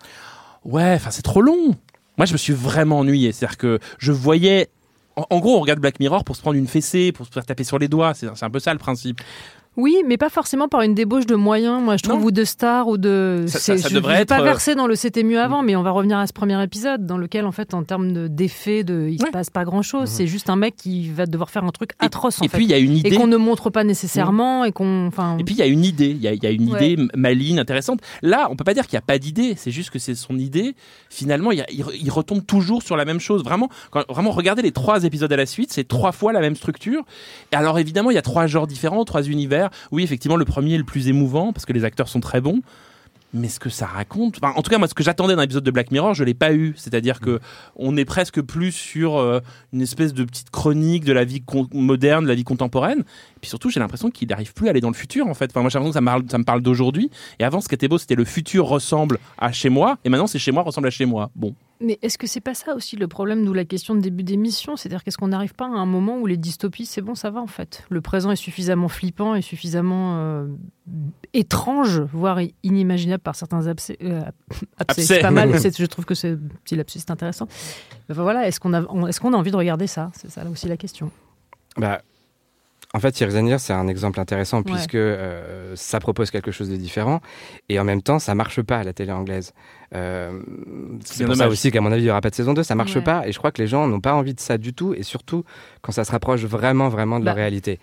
Ouais, 0.65 0.95
enfin, 0.95 1.11
c'est 1.11 1.23
trop 1.23 1.43
long. 1.43 1.77
Moi, 2.17 2.27
je 2.27 2.33
me 2.33 2.39
suis 2.39 2.53
vraiment 2.53 2.99
ennuyé. 2.99 3.31
C'est-à-dire 3.33 3.59
que 3.59 3.79
je 3.99 4.11
voyais. 4.13 4.69
En, 5.31 5.39
gros, 5.41 5.57
on 5.57 5.61
regarde 5.61 5.81
Black 5.81 5.99
Mirror 6.01 6.25
pour 6.25 6.37
se 6.37 6.41
prendre 6.41 6.57
une 6.57 6.69
fessée, 6.69 7.13
pour 7.13 7.27
se 7.27 7.33
faire 7.33 7.45
taper 7.45 7.65
sur 7.65 7.79
les 7.79 7.89
doigts. 7.89 8.15
C'est 8.15 8.29
c'est 8.35 8.45
un 8.45 8.51
peu 8.51 8.61
ça 8.61 8.73
le 8.73 8.79
principe. 8.79 9.21
Oui, 9.79 10.03
mais 10.07 10.17
pas 10.17 10.29
forcément 10.29 10.67
par 10.69 10.83
une 10.83 10.93
débauche 10.95 11.25
de 11.25 11.37
moyens, 11.37 11.81
moi 11.81 11.97
je 11.97 12.03
trouve, 12.03 12.19
Non. 12.21 12.27
ou 12.27 12.31
de 12.33 12.43
stars, 12.45 12.89
ou 12.89 12.99
de. 12.99 13.45
Ça- 13.47 13.61
c'est- 13.61 13.77
ça- 13.77 13.83
ça 13.85 13.89
je 13.91 13.95
devrait 13.95 14.17
je 14.17 14.23
être, 14.23 14.29
pas 14.29 14.41
euh, 14.41 14.45
versé 14.45 14.75
dans 14.75 14.89
le 14.89 14.97
c'était 14.97 15.23
mieux 15.23 15.41
avant, 15.41 15.63
mais 15.63 15.77
on 15.77 15.83
va 15.83 15.93
revenir 15.93 16.19
à 16.19 16.27
ce 16.27 16.33
premier 16.33 16.61
épisode 16.63 17.07
dans 17.07 17.17
lequel, 17.17 17.47
en 17.47 17.53
fait, 17.53 17.75
en 17.75 17.85
termes 17.85 18.13
de- 18.13 18.27
d'effets, 18.27 18.83
de, 18.83 19.09
il 19.09 19.19
se 19.21 19.25
Ouais. 19.25 19.31
passe 19.31 19.51
pas 19.51 19.65
grand 19.65 19.83
chose. 19.83 20.09
C'est 20.09 20.27
juste 20.27 20.51
un 20.51 20.57
mec 20.57 20.75
qui 20.77 21.09
va 21.11 21.27
devoir 21.27 21.49
faire 21.51 21.63
un 21.65 21.71
truc 21.71 21.93
atroce, 22.01 22.41
en 22.43 22.45
et 22.45 22.49
fait. 22.49 22.57
puis, 22.59 22.67
il 22.67 22.71
y 22.71 22.75
a 22.75 22.79
une 22.79 22.93
et 22.95 22.99
idée. 22.99 23.17
qu'on 23.17 23.29
ne 23.29 23.37
montre 23.37 23.71
pas 23.71 23.85
nécessairement, 23.85 24.65
et 24.65 24.73
qu'on. 24.73 25.07
Enfin, 25.07 25.37
Et 25.39 25.45
puis 25.45 25.55
il 25.55 25.59
y 25.59 25.63
a 25.63 25.67
une 25.67 25.85
idée, 25.85 26.11
il 26.11 26.21
y 26.21 26.27
a, 26.27 26.33
il 26.33 26.43
y 26.43 26.47
a 26.47 26.51
une 26.51 26.73
Ouais. 26.73 26.91
idée 26.93 27.03
maligne, 27.15 27.61
intéressante. 27.61 28.01
Là, 28.23 28.49
on 28.51 28.57
peut 28.57 28.65
pas 28.65 28.75
dire 28.75 28.85
qu'il 28.87 28.97
n'y 28.97 29.03
a 29.05 29.07
pas 29.07 29.19
d'idée, 29.21 29.55
c'est 29.57 29.71
juste 29.71 29.91
que 29.91 30.01
c'est 30.01 30.17
son 30.17 30.39
idée. 30.39 30.75
Finalement, 31.09 31.53
il, 31.53 31.59
y 31.59 31.63
a- 31.63 31.71
il 31.71 31.83
re- 31.85 31.97
il 32.03 32.11
retombe 32.11 32.45
toujours 32.45 32.83
sur 32.83 32.97
la 32.97 33.05
même 33.05 33.21
chose. 33.21 33.45
Vraiment, 33.45 33.69
quand, 33.93 34.03
vraiment, 34.09 34.33
regardez 34.33 34.63
les 34.63 34.73
trois 34.73 35.05
épisodes 35.05 35.33
à 35.33 35.37
la 35.37 35.47
suite, 35.47 35.73
c'est 35.73 35.87
trois 35.87 36.11
fois 36.11 36.33
la 36.33 36.41
même 36.41 36.57
structure. 36.57 37.05
Et 37.53 37.57
alors 37.57 37.79
évidemment, 37.79 38.11
il 38.11 38.15
y 38.15 38.19
a 38.19 38.23
trois 38.23 38.49
genres 38.49 38.67
différents, 38.67 39.05
trois 39.05 39.23
univers. 39.23 39.68
Oui, 39.93 40.03
effectivement, 40.03 40.37
le 40.37 40.45
premier 40.45 40.75
est 40.75 40.79
le 40.79 40.85
plus 40.85 41.09
émouvant 41.09 41.53
parce 41.53 41.67
que 41.67 41.73
les 41.73 41.85
acteurs 41.85 42.09
sont 42.09 42.21
très 42.21 42.41
bons. 42.41 42.63
Mais 43.35 43.49
ce 43.49 43.61
que 43.61 43.69
ça 43.69 43.85
raconte, 43.85 44.39
en 44.43 44.63
tout 44.63 44.71
cas 44.71 44.79
moi 44.79 44.89
ce 44.89 44.95
que 44.95 45.03
j'attendais 45.03 45.37
d'un 45.37 45.43
épisode 45.43 45.63
de 45.63 45.71
Black 45.71 45.91
Mirror, 45.91 46.15
je 46.15 46.25
l'ai 46.25 46.33
pas 46.33 46.55
eu. 46.55 46.73
C'est-à-dire 46.79 47.21
que 47.21 47.41
on 47.77 47.95
est 47.99 48.07
presque 48.07 48.41
plus 48.41 48.73
sur 48.73 49.19
euh, 49.19 49.41
une 49.75 49.83
espèce 49.83 50.15
de 50.15 50.25
petite 50.25 50.49
chronique 50.49 51.05
de 51.05 51.13
la 51.13 51.25
vie 51.25 51.43
moderne, 51.75 52.25
de 52.25 52.29
la 52.29 52.35
vie 52.35 52.45
contemporaine. 52.45 53.01
Et 53.01 53.41
puis 53.43 53.51
surtout, 53.51 53.69
j'ai 53.69 53.81
l'impression 53.81 54.11
qu'il 54.11 54.29
n'arrive 54.29 54.55
plus 54.55 54.69
à 54.69 54.71
aller 54.71 54.81
dans 54.81 54.89
le 54.89 54.95
futur 54.95 55.27
en 55.27 55.35
fait. 55.35 55.51
Enfin, 55.51 55.61
moi 55.61 55.69
j'ai 55.69 55.79
l'impression 55.79 56.01
que 56.01 56.05
ça 56.07 56.11
parle, 56.11 56.25
ça 56.31 56.39
me 56.39 56.45
parle 56.45 56.63
d'aujourd'hui. 56.63 57.11
Et 57.39 57.45
avant, 57.45 57.61
ce 57.61 57.69
qui 57.69 57.75
était 57.75 57.89
beau, 57.89 57.99
c'était 57.99 58.15
le 58.15 58.25
futur 58.25 58.65
ressemble 58.65 59.19
à 59.37 59.53
chez 59.53 59.69
moi. 59.69 59.99
Et 60.05 60.09
maintenant, 60.09 60.27
c'est 60.27 60.39
chez 60.39 60.53
moi 60.53 60.63
ressemble 60.63 60.87
à 60.87 60.91
chez 60.91 61.05
moi. 61.05 61.31
Bon. 61.37 61.55
Mais 61.81 61.99
est-ce 62.03 62.19
que 62.19 62.27
c'est 62.27 62.41
pas 62.41 62.55
ça 62.55 62.75
aussi 62.75 62.97
le 62.97 63.07
problème, 63.07 63.45
d'où 63.45 63.55
la 63.55 63.65
question 63.65 63.95
de 63.95 64.01
début 64.01 64.25
d'émission? 64.25 64.77
C'est-à-dire 64.77 65.05
qu'est-ce 65.05 65.17
qu'on 65.17 65.29
n'arrive 65.29 65.55
pas 65.55 65.67
à 65.67 65.69
un 65.69 65.87
moment 65.87 66.19
où 66.19 66.27
les 66.27 66.37
dystopies, 66.37 66.87
c'est 66.87 67.03
bon, 67.03 67.15
ça 67.15 67.31
va 67.31 67.41
en 67.41 67.47
fait? 67.47 67.85
Le 67.89 68.01
présent 68.01 68.33
est 68.33 68.37
suffisamment 68.37 68.89
flippant 68.89 69.37
et 69.37 69.43
suffisamment 69.43 70.19
euh, 70.19 70.47
étrange, 71.35 72.01
voire 72.01 72.41
inimaginable 72.65 73.23
par 73.23 73.37
certains 73.37 73.67
abcès. 73.69 73.97
euh, 74.03 74.23
abcès, 74.79 75.03
c'est 75.03 75.21
pas 75.21 75.31
mal. 75.31 75.51
Je 75.79 75.87
trouve 75.87 76.05
que 76.05 76.15
ce 76.15 76.35
petit 76.65 76.75
lapsus 76.75 76.99
c'est 76.99 77.13
intéressant. 77.13 77.47
Enfin, 78.11 78.23
voilà, 78.23 78.49
est-ce 78.49 78.59
qu'on 78.59 78.75
a, 78.75 78.83
est-ce 79.09 79.21
qu'on 79.21 79.33
a 79.33 79.37
envie 79.37 79.53
de 79.53 79.57
regarder 79.57 79.87
ça? 79.87 80.11
C'est 80.15 80.31
ça 80.31 80.43
là 80.43 80.51
aussi 80.51 80.67
la 80.67 80.77
question. 80.77 81.13
Bah, 81.77 82.03
en 82.95 83.01
fait, 83.01 83.21
Years, 83.21 83.61
c'est 83.61 83.73
un 83.75 83.87
exemple 83.89 84.19
intéressant 84.19 84.59
Ouais. 84.59 84.65
puisque 84.65 84.95
euh, 84.95 85.73
ça 85.77 86.01
propose 86.01 86.31
quelque 86.31 86.51
chose 86.51 86.71
de 86.71 86.77
différent 86.77 87.21
et 87.69 87.79
en 87.79 87.85
même 87.85 88.01
temps, 88.03 88.19
ça 88.19 88.35
marche 88.35 88.63
pas 88.63 88.79
à 88.79 88.85
la 88.85 88.93
télé 88.95 89.13
anglaise. 89.13 89.53
Euh, 89.95 90.41
c'est 91.05 91.25
pour 91.27 91.37
ça 91.37 91.49
aussi 91.49 91.71
qu'à 91.71 91.81
mon 91.83 91.93
avis, 91.93 92.03
il 92.03 92.05
n'y 92.07 92.11
aura 92.11 92.21
pas 92.23 92.31
de 92.31 92.35
saison 92.35 92.55
2, 92.55 92.63
ça 92.63 92.75
marche 92.75 92.97
Ouais. 92.97 93.03
pas 93.03 93.27
et 93.29 93.33
je 93.33 93.39
crois 93.39 93.51
que 93.53 93.61
les 93.61 93.69
gens 93.69 93.87
n'ont 93.87 94.01
pas 94.01 94.15
envie 94.15 94.33
de 94.35 94.41
ça 94.41 94.57
du 94.59 94.73
tout 94.73 94.95
et 94.95 95.03
surtout 95.03 95.45
quand 95.83 95.93
ça 95.93 96.05
se 96.05 96.13
rapproche 96.13 96.45
vraiment, 96.45 96.89
vraiment 96.89 97.21
de 97.21 97.25
la 97.27 97.33
Bah. 97.33 97.37
réalité. 97.37 97.79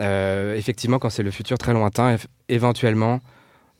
Euh, 0.00 0.56
effectivement, 0.56 0.98
quand 0.98 1.10
c'est 1.10 1.22
le 1.22 1.30
futur 1.30 1.58
très 1.58 1.72
lointain, 1.72 2.16
éventuellement, 2.48 3.20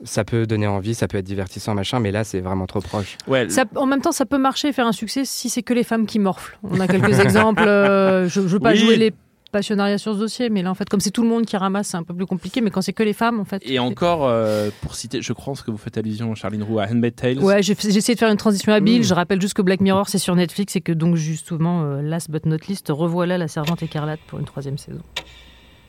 ça 0.04 0.24
peut 0.24 0.46
donner 0.46 0.66
envie, 0.66 0.94
ça 0.94 1.06
peut 1.08 1.18
être 1.18 1.24
divertissant, 1.24 1.74
machin, 1.74 2.00
mais 2.00 2.10
là, 2.10 2.22
c'est 2.24 2.40
vraiment 2.40 2.66
trop 2.66 2.80
proche. 2.80 3.16
Ouais. 3.28 3.48
Ça- 3.48 3.64
en 3.76 3.86
même 3.86 4.00
temps, 4.00 4.12
ça 4.12 4.26
peut 4.26 4.38
marcher 4.38 4.68
et 4.68 4.72
faire 4.72 4.86
un 4.86 4.92
succès 4.92 5.24
si 5.24 5.48
c'est 5.48 5.62
que 5.62 5.72
les 5.74 5.84
femmes 5.84 6.06
qui 6.06 6.18
morflent. 6.18 6.58
On 6.64 6.80
a 6.80 6.86
quelques 6.88 7.18
exemples. 7.20 7.62
euh, 7.66 8.28
je 8.28 8.40
ne 8.40 8.46
veux 8.46 8.60
pas 8.60 8.72
Oui. 8.72 8.76
jouer 8.78 8.96
les 8.96 9.12
passionnariats 9.52 9.98
sur 9.98 10.14
ce 10.14 10.18
dossier, 10.18 10.50
mais 10.50 10.62
là, 10.62 10.70
en 10.70 10.74
fait, 10.74 10.88
comme 10.88 10.98
c'est 10.98 11.10
tout 11.10 11.22
le 11.22 11.28
monde 11.28 11.44
qui 11.44 11.56
ramasse, 11.56 11.88
c'est 11.88 11.96
un 11.96 12.02
peu 12.02 12.14
plus 12.14 12.26
compliqué. 12.26 12.60
Mais 12.60 12.70
quand 12.70 12.80
c'est 12.80 12.92
que 12.92 13.02
les 13.02 13.12
femmes, 13.12 13.38
en 13.38 13.44
fait. 13.44 13.62
Et 13.64 13.78
encore, 13.78 14.26
euh, 14.26 14.70
pour 14.80 14.96
citer, 14.96 15.22
je 15.22 15.32
crois 15.32 15.54
ce 15.54 15.62
que 15.62 15.70
vous 15.70 15.76
faites 15.76 15.96
allusion, 15.96 16.34
Charline 16.34 16.62
Roux, 16.62 16.80
à 16.80 16.86
Handmaid's 16.86 17.16
Tale. 17.16 17.38
Ouais, 17.38 17.62
j'ai 17.62 17.76
j'ai 17.78 17.96
essayé 17.96 18.14
de 18.14 18.18
faire 18.18 18.30
une 18.30 18.36
transition 18.36 18.72
habile. 18.72 19.00
Mm. 19.00 19.04
Je 19.04 19.14
rappelle 19.14 19.40
juste 19.40 19.54
que 19.54 19.62
Black 19.62 19.80
Mirror, 19.80 20.08
c'est 20.08 20.18
sur 20.18 20.34
Netflix 20.34 20.74
et 20.74 20.80
que 20.80 20.92
donc, 20.92 21.16
justement, 21.16 21.82
euh, 21.82 22.02
last 22.02 22.30
but 22.30 22.46
not 22.46 22.58
least, 22.68 22.88
revoilà 22.88 23.38
la 23.38 23.46
servante 23.46 23.82
écarlate 23.82 24.20
pour 24.26 24.40
une 24.40 24.46
troisième 24.46 24.78
saison. 24.78 25.02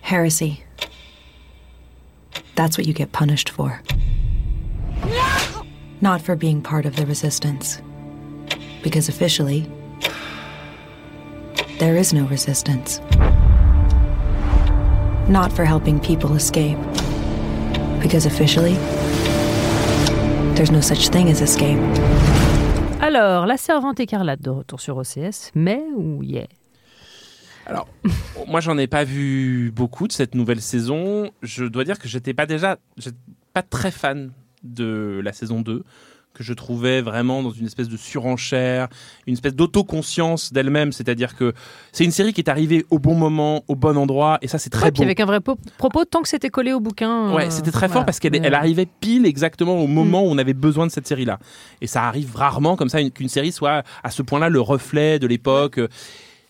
Heresy. 0.04 0.62
That's 2.56 2.78
what 2.78 2.86
you 2.86 2.93
get 2.93 3.08
punished 3.08 3.49
for. 3.49 3.82
Not 6.02 6.19
for 6.19 6.36
being 6.36 6.62
part 6.62 6.86
of 6.86 6.95
the 6.95 7.06
resistance. 7.06 7.82
Because 8.84 9.08
officially, 9.08 9.65
there 11.80 11.95
is 11.95 12.13
no 12.13 12.26
resistance. 12.26 12.99
Not 15.29 15.53
for 15.53 15.63
helping 15.63 15.99
people 15.99 16.36
escape. 16.36 16.77
Because 18.01 18.25
officially, 18.25 18.75
there's 20.55 20.69
no 20.69 20.81
such 20.81 21.09
thing 21.09 21.29
as 21.29 21.41
escape. 21.41 21.79
Alors, 22.99 23.45
la 23.45 23.55
servante 23.55 24.01
écarlate 24.01 24.41
de 24.41 24.49
retour 24.49 24.81
sur 24.81 24.97
OCS, 24.97 25.51
mais 25.55 25.81
ou 25.95 26.21
yeah 26.23 26.47
Alors, 27.65 27.88
moi, 28.47 28.59
j'en 28.59 28.77
ai 28.77 28.88
pas 28.88 29.05
vu 29.05 29.71
beaucoup 29.73 30.09
de 30.09 30.12
cette 30.12 30.36
nouvelle 30.36 30.62
saison. 30.62 31.31
Je 31.41 31.63
dois 31.63 31.86
dire 31.86 31.99
que 31.99 32.09
j'étais 32.09 32.33
pas 32.33 32.45
déjà, 32.45 32.77
j'étais 32.97 33.17
pas 33.53 33.62
très 33.62 33.91
fan 33.91 34.31
de 34.63 35.21
la 35.23 35.31
saison 35.31 35.62
2 35.62 35.86
que 36.33 36.43
je 36.43 36.53
trouvais 36.53 37.01
vraiment 37.01 37.43
dans 37.43 37.51
une 37.51 37.67
espèce 37.67 37.87
de 37.89 37.95
surenchère, 37.97 38.87
une 39.27 39.33
espèce 39.33 39.53
d'autoconscience 39.53 40.51
d'elle-même, 40.51 40.91
c'est-à-dire 40.91 41.35
que 41.35 41.53
c'est 41.91 42.03
une 42.05 42.11
série 42.11 42.33
qui 42.33 42.41
est 42.41 42.49
arrivée 42.49 42.85
au 42.89 42.97
bon 42.99 43.13
moment, 43.15 43.63
au 43.67 43.75
bon 43.75 43.95
endroit, 43.97 44.39
et 44.41 44.47
ça 44.47 44.57
c'est 44.57 44.69
très 44.71 44.85
Ouais, 44.85 44.91
puis 44.91 44.99
beau. 44.99 45.03
avec 45.03 45.19
un 45.19 45.25
vrai 45.25 45.41
po- 45.41 45.57
propos, 45.77 46.05
tant 46.05 46.21
que 46.23 46.27
c'était 46.29 46.49
collé 46.49 46.73
au 46.73 46.79
bouquin. 46.79 47.31
Ouais, 47.33 47.45
euh, 47.45 47.49
c'était 47.51 47.71
très 47.71 47.81
voilà. 47.87 47.93
fort 47.93 48.05
parce 48.05 48.19
qu'elle 48.19 48.35
elle 48.35 48.55
arrivait 48.55 48.87
pile 48.99 49.25
exactement 49.27 49.77
au 49.79 49.85
moment 49.87 50.23
où 50.23 50.27
on 50.27 50.37
avait 50.39 50.53
besoin 50.55 50.87
de 50.87 50.91
cette 50.91 51.07
série-là. 51.07 51.37
Et 51.81 51.87
ça 51.87 52.03
arrive 52.05 52.35
rarement 52.35 52.75
comme 52.75 52.89
ça 52.89 52.99
une- 52.99 53.11
qu'une 53.11 53.29
série 53.29 53.51
soit 53.51 53.83
à 54.03 54.09
ce 54.09 54.23
point-là 54.23 54.49
le 54.49 54.59
reflet 54.59 55.19
de 55.19 55.27
l'époque. 55.27 55.79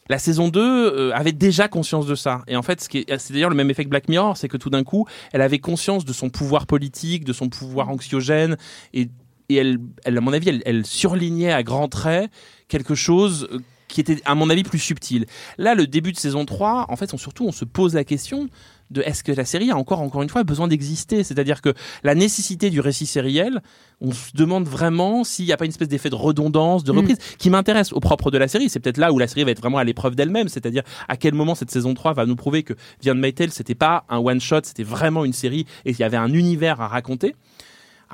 La 0.09 0.19
saison 0.19 0.49
2 0.49 0.61
euh, 0.61 1.11
avait 1.13 1.31
déjà 1.31 1.67
conscience 1.69 2.05
de 2.05 2.15
ça. 2.15 2.41
Et 2.47 2.55
en 2.57 2.61
fait, 2.61 2.81
ce 2.81 2.97
est- 2.97 3.17
c'est 3.17 3.33
d'ailleurs 3.33 3.49
le 3.49 3.55
même 3.55 3.69
effet 3.69 3.83
que 3.85 3.89
Black 3.89 4.09
Mirror, 4.09 4.35
c'est 4.37 4.49
que 4.49 4.57
tout 4.57 4.69
d'un 4.69 4.83
coup, 4.83 5.05
elle 5.31 5.41
avait 5.41 5.59
conscience 5.59 6.03
de 6.03 6.11
son 6.13 6.29
pouvoir 6.29 6.67
politique, 6.67 7.23
de 7.23 7.31
son 7.33 7.47
pouvoir 7.47 7.89
anxiogène, 7.89 8.57
et, 8.93 9.09
et 9.53 9.57
elle, 9.57 9.77
elle, 10.03 10.17
à 10.17 10.21
mon 10.21 10.33
avis, 10.33 10.49
elle, 10.49 10.61
elle 10.65 10.85
surlignait 10.85 11.51
à 11.51 11.63
grands 11.63 11.87
traits 11.87 12.29
quelque 12.67 12.95
chose 12.95 13.47
euh, 13.51 13.59
qui 13.87 14.01
était, 14.01 14.17
à 14.25 14.33
mon 14.33 14.49
avis, 14.49 14.63
plus 14.63 14.79
subtil. 14.79 15.25
Là, 15.57 15.75
le 15.75 15.85
début 15.85 16.11
de 16.11 16.17
saison 16.17 16.45
3, 16.45 16.87
en 16.89 16.95
fait, 16.95 17.13
on, 17.13 17.17
surtout, 17.17 17.45
on 17.45 17.51
se 17.51 17.63
pose 17.65 17.93
la 17.93 18.03
question 18.03 18.49
de 18.89 19.01
est-ce 19.01 19.23
que 19.23 19.31
la 19.31 19.45
série 19.45 19.71
a 19.71 19.77
encore, 19.77 20.01
encore 20.01 20.23
une 20.23 20.29
fois, 20.29 20.43
besoin 20.43 20.67
d'exister? 20.67 21.23
C'est-à-dire 21.23 21.61
que 21.61 21.73
la 22.03 22.15
nécessité 22.15 22.69
du 22.69 22.79
récit 22.79 23.05
sériel, 23.05 23.61
on 24.01 24.11
se 24.11 24.31
demande 24.33 24.67
vraiment 24.67 25.23
s'il 25.23 25.45
n'y 25.45 25.51
a 25.51 25.57
pas 25.57 25.65
une 25.65 25.71
espèce 25.71 25.87
d'effet 25.89 26.09
de 26.09 26.15
redondance, 26.15 26.83
de 26.83 26.91
Mm. 26.91 26.97
reprise, 26.97 27.17
qui 27.37 27.49
m'intéresse 27.49 27.93
au 27.93 27.99
propre 27.99 28.31
de 28.31 28.37
la 28.37 28.47
série. 28.47 28.69
C'est 28.69 28.79
peut-être 28.79 28.97
là 28.97 29.11
où 29.13 29.19
la 29.19 29.27
série 29.27 29.43
va 29.43 29.51
être 29.51 29.61
vraiment 29.61 29.77
à 29.77 29.83
l'épreuve 29.83 30.15
d'elle-même, 30.15 30.47
c'est-à-dire 30.47 30.83
à 31.07 31.15
quel 31.17 31.33
moment 31.33 31.53
cette 31.55 31.71
saison 31.71 31.93
3 31.93 32.13
va 32.13 32.25
nous 32.25 32.35
prouver 32.35 32.63
que 32.63 32.73
Vian 33.01 33.15
Maytel, 33.15 33.51
c'était 33.51 33.75
pas 33.75 34.05
un 34.09 34.17
one-shot, 34.17 34.61
c'était 34.63 34.83
vraiment 34.83 35.23
une 35.23 35.33
série 35.33 35.65
et 35.85 35.91
qu'il 35.91 36.01
y 36.01 36.03
avait 36.03 36.17
un 36.17 36.33
univers 36.33 36.81
à 36.81 36.87
raconter. 36.87 37.35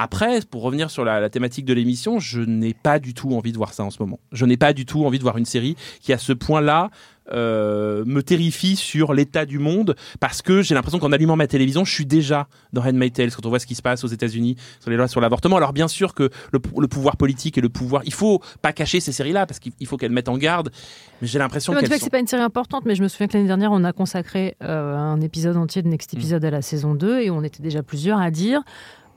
Après, 0.02 0.40
pour 0.50 0.62
revenir 0.62 0.90
sur 0.90 1.04
la, 1.04 1.20
la 1.20 1.30
thématique 1.30 1.66
de 1.66 1.74
l'émission, 1.74 2.20
je 2.20 2.40
n'ai 2.40 2.74
pas 2.74 3.00
du 3.00 3.14
tout 3.14 3.36
envie 3.36 3.52
de 3.52 3.58
voir 3.58 3.74
ça 3.74 3.84
en 3.84 3.90
ce 3.90 4.02
moment. 4.02 4.20
Je 4.32 4.46
n'ai 4.46 4.56
pas 4.56 4.72
du 4.72 4.86
tout 4.86 5.04
envie 5.04 5.18
de 5.18 5.24
voir 5.24 5.38
une 5.38 5.46
série 5.46 5.76
qui, 6.00 6.14
à 6.14 6.18
ce 6.18 6.32
point-là, 6.32 6.90
euh, 7.32 8.04
me 8.06 8.24
terrifie 8.24 8.76
sur 8.76 9.14
l'état 9.14 9.46
du 9.46 9.60
monde 9.60 9.96
parce 10.20 10.42
que 10.42 10.64
j'ai 10.64 10.74
l'impression 10.74 10.98
qu'en 10.98 11.12
allumant 11.12 11.36
ma 11.36 11.46
télévision, 11.46 11.86
je 11.86 11.94
suis 11.94 12.06
déjà 12.06 12.48
dans 12.74 12.82
Handmaid's 12.82 13.16
Tale 13.16 13.32
quand 13.32 13.46
on 13.46 13.50
voit 13.50 13.60
ce 13.60 13.68
qui 13.68 13.76
se 13.76 13.84
passe 13.84 14.04
aux 14.04 14.08
États-Unis 14.08 14.56
sur 14.80 14.90
les 14.90 14.98
lois 14.98 15.08
sur 15.08 15.22
l'avortement. 15.22 15.58
Alors 15.58 15.74
bien 15.74 15.88
sûr 15.88 16.16
que 16.16 16.30
le, 16.52 16.60
le 16.80 16.88
pouvoir 16.88 17.18
politique 17.18 17.58
et 17.58 17.62
le 17.62 17.70
pouvoir, 17.70 18.02
il 18.06 18.14
faut 18.14 18.42
pas 18.64 18.74
cacher 18.74 19.00
ces 19.00 19.12
séries-là 19.12 19.46
parce 19.46 19.60
qu'il 19.60 19.86
faut 19.86 19.98
qu'elles 19.98 20.12
mettent 20.12 20.30
en 20.30 20.38
garde. 20.38 20.72
Mais 21.22 21.28
j'ai 21.28 21.38
l'impression 21.38 21.74
que 21.74 21.86
sont... 21.86 21.94
c'est 22.00 22.10
pas 22.10 22.20
une 22.20 22.28
série 22.28 22.42
importante, 22.42 22.86
mais 22.86 22.96
je 22.96 23.04
me 23.04 23.08
souviens 23.08 23.28
que 23.28 23.34
l'année 23.34 23.48
dernière, 23.48 23.72
on 23.72 23.84
a 23.84 23.94
consacré 23.94 24.56
euh, 24.64 24.96
un 24.96 25.22
épisode 25.22 25.58
entier 25.58 25.84
de 25.84 25.88
Next 25.88 26.14
Episode 26.14 26.44
à 26.46 26.50
la 26.50 26.64
saison 26.64 26.96
2 26.96 27.20
et 27.20 27.30
on 27.30 27.44
était 27.44 27.62
déjà 27.62 27.84
plusieurs 27.84 28.20
à 28.20 28.32
dire. 28.32 28.64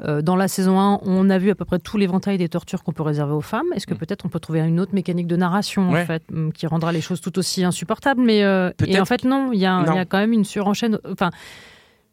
Euh, 0.04 0.20
dans 0.22 0.34
la 0.36 0.48
saison 0.48 0.80
1, 0.80 1.00
on 1.02 1.30
a 1.30 1.38
vu 1.38 1.50
à 1.50 1.54
peu 1.54 1.64
près 1.64 1.78
tout 1.78 1.96
l'éventail 1.96 2.38
des 2.38 2.48
tortures 2.48 2.82
qu'on 2.82 2.92
peut 2.92 3.02
réserver 3.04 3.32
aux 3.34 3.40
femmes. 3.40 3.66
Est-ce 3.74 3.86
que 3.86 3.94
peut-être 3.94 4.24
on 4.24 4.28
peut 4.28 4.40
trouver 4.40 4.60
une 4.60 4.80
autre 4.80 4.94
mécanique 4.94 5.26
de 5.28 5.36
narration 5.36 5.90
en 5.90 5.92
Ouais. 5.92 6.04
fait, 6.04 6.22
hum, 6.32 6.52
qui 6.52 6.66
rendra 6.66 6.90
les 6.92 7.00
choses 7.00 7.20
tout 7.20 7.38
aussi 7.38 7.62
insupportables? 7.64 8.20
Mais 8.22 8.42
euh, 8.42 8.70
et 8.86 8.98
en 8.98 9.04
fait 9.04 9.24
non, 9.24 9.50
il 9.52 9.60
y, 9.60 9.66
a 9.66 9.82
y 10.02 10.06
quand 10.06 10.18
même 10.18 10.32
une 10.32 10.44
surenchaîne. 10.44 10.98
Enfin, 11.10 11.30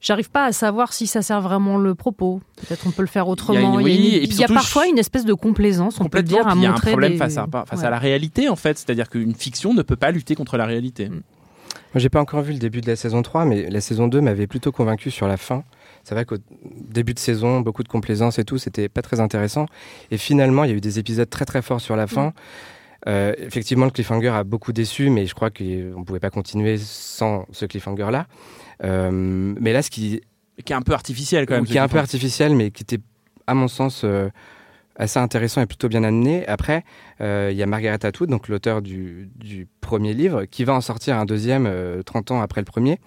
j'arrive 0.01 0.29
pas 0.29 0.45
à 0.45 0.51
savoir 0.51 0.93
si 0.93 1.07
ça 1.07 1.21
sert 1.21 1.41
vraiment 1.41 1.77
le 1.77 1.95
propos. 1.95 2.41
Peut-être 2.57 2.85
on 2.87 2.91
peut 2.91 3.01
le 3.01 3.07
faire 3.07 3.27
autrement. 3.27 3.59
Il 3.59 3.63
y 3.63 3.65
a 3.65 3.69
une- 3.69 3.73
Il 3.73 3.75
y 3.75 3.77
a, 3.79 3.83
oui, 3.83 4.17
une- 4.17 4.23
et 4.23 4.27
puis 4.27 4.27
il 4.27 4.31
y 4.39 4.43
a 4.43 4.47
surtout, 4.47 4.53
parfois 4.53 4.87
une 4.87 4.99
espèce 4.99 5.25
de 5.25 5.33
complaisance, 5.33 5.99
on 5.99 6.05
peut 6.09 6.21
dire, 6.21 6.47
à 6.47 6.51
puis 6.51 6.59
il 6.59 6.63
y 6.63 6.65
a 6.65 6.69
un 6.69 6.73
montrer 6.73 6.91
problème 6.91 7.13
des- 7.13 7.17
face, 7.17 7.37
à, 7.37 7.47
face 7.65 7.79
Ouais. 7.79 7.85
à 7.85 7.89
la 7.89 7.97
réalité 7.99 8.49
en 8.49 8.55
fait, 8.55 8.77
c'est-à-dire 8.77 9.09
qu'une 9.09 9.33
fiction 9.35 9.73
ne 9.73 9.81
peut 9.81 9.95
pas 9.95 10.11
lutter 10.11 10.35
contre 10.35 10.57
la 10.57 10.65
réalité. 10.65 11.09
Mm. 11.09 11.21
Moi, 11.93 12.01
j'ai 12.01 12.09
pas 12.09 12.21
encore 12.21 12.41
vu 12.41 12.53
le 12.53 12.59
début 12.59 12.81
de 12.81 12.87
la 12.87 12.95
saison 12.95 13.23
3, 13.23 13.45
mais 13.45 13.67
la 13.69 13.81
saison 13.81 14.07
2 14.07 14.21
m'avait 14.21 14.45
plutôt 14.45 14.71
convaincu 14.71 15.09
sur 15.09 15.27
la 15.27 15.37
fin. 15.37 15.63
C'est 16.03 16.15
vrai 16.15 16.25
qu'au 16.25 16.37
début 16.61 17.13
de 17.13 17.19
saison, 17.19 17.61
beaucoup 17.61 17.83
de 17.83 17.87
complaisance 17.87 18.39
et 18.39 18.43
tout, 18.43 18.57
c'était 18.57 18.89
pas 18.89 19.01
très 19.01 19.19
intéressant. 19.19 19.65
Et 20.11 20.17
finalement, 20.17 20.63
il 20.63 20.69
y 20.69 20.73
a 20.73 20.75
eu 20.75 20.81
des 20.81 20.99
épisodes 20.99 21.29
très 21.29 21.45
très 21.45 21.61
forts 21.61 21.81
sur 21.81 21.95
la 21.95 22.07
fin. 22.07 22.33
Euh, 23.07 23.33
effectivement, 23.37 23.85
le 23.85 23.91
cliffhanger 23.91 24.29
a 24.29 24.43
beaucoup 24.43 24.73
déçu, 24.73 25.09
mais 25.09 25.25
je 25.25 25.33
crois 25.33 25.49
qu'on 25.49 25.63
ne 25.63 26.03
pouvait 26.03 26.19
pas 26.19 26.29
continuer 26.29 26.77
sans 26.77 27.45
ce 27.51 27.65
cliffhanger-là. 27.65 28.27
Euh, 28.83 29.11
mais 29.11 29.73
là, 29.73 29.81
ce 29.81 29.89
qui, 29.89 30.21
Qui 30.65 30.73
est 30.73 30.75
un 30.75 30.81
peu 30.81 30.93
artificiel 30.93 31.45
quand 31.45 31.55
même. 31.55 31.65
qui 31.65 31.77
est 31.77 31.81
un 31.81 31.87
peu 31.87 31.99
artificiel, 31.99 32.55
mais 32.55 32.71
qui 32.71 32.83
était, 32.83 32.99
à 33.47 33.53
mon 33.53 33.67
sens, 33.67 34.01
euh, 34.03 34.29
assez 34.97 35.19
intéressant 35.19 35.61
et 35.61 35.65
plutôt 35.65 35.87
bien 35.87 36.03
amené. 36.03 36.45
Après, 36.47 36.83
il 37.21 37.55
y 37.55 37.63
a 37.63 37.65
Margaret 37.65 38.05
Atwood, 38.05 38.29
donc 38.29 38.49
l'auteur 38.49 38.81
du, 38.81 39.29
du 39.35 39.67
premier 39.89 40.13
livre, 40.13 40.45
qui 40.45 40.63
va 40.63 40.73
en 40.73 40.81
sortir 40.81 41.17
un 41.17 41.25
deuxième 41.25 41.65
euh, 41.67 42.03
30 42.03 42.31
ans 42.31 42.41
après 42.41 42.61
le 42.61 42.65
premier. 42.65 42.99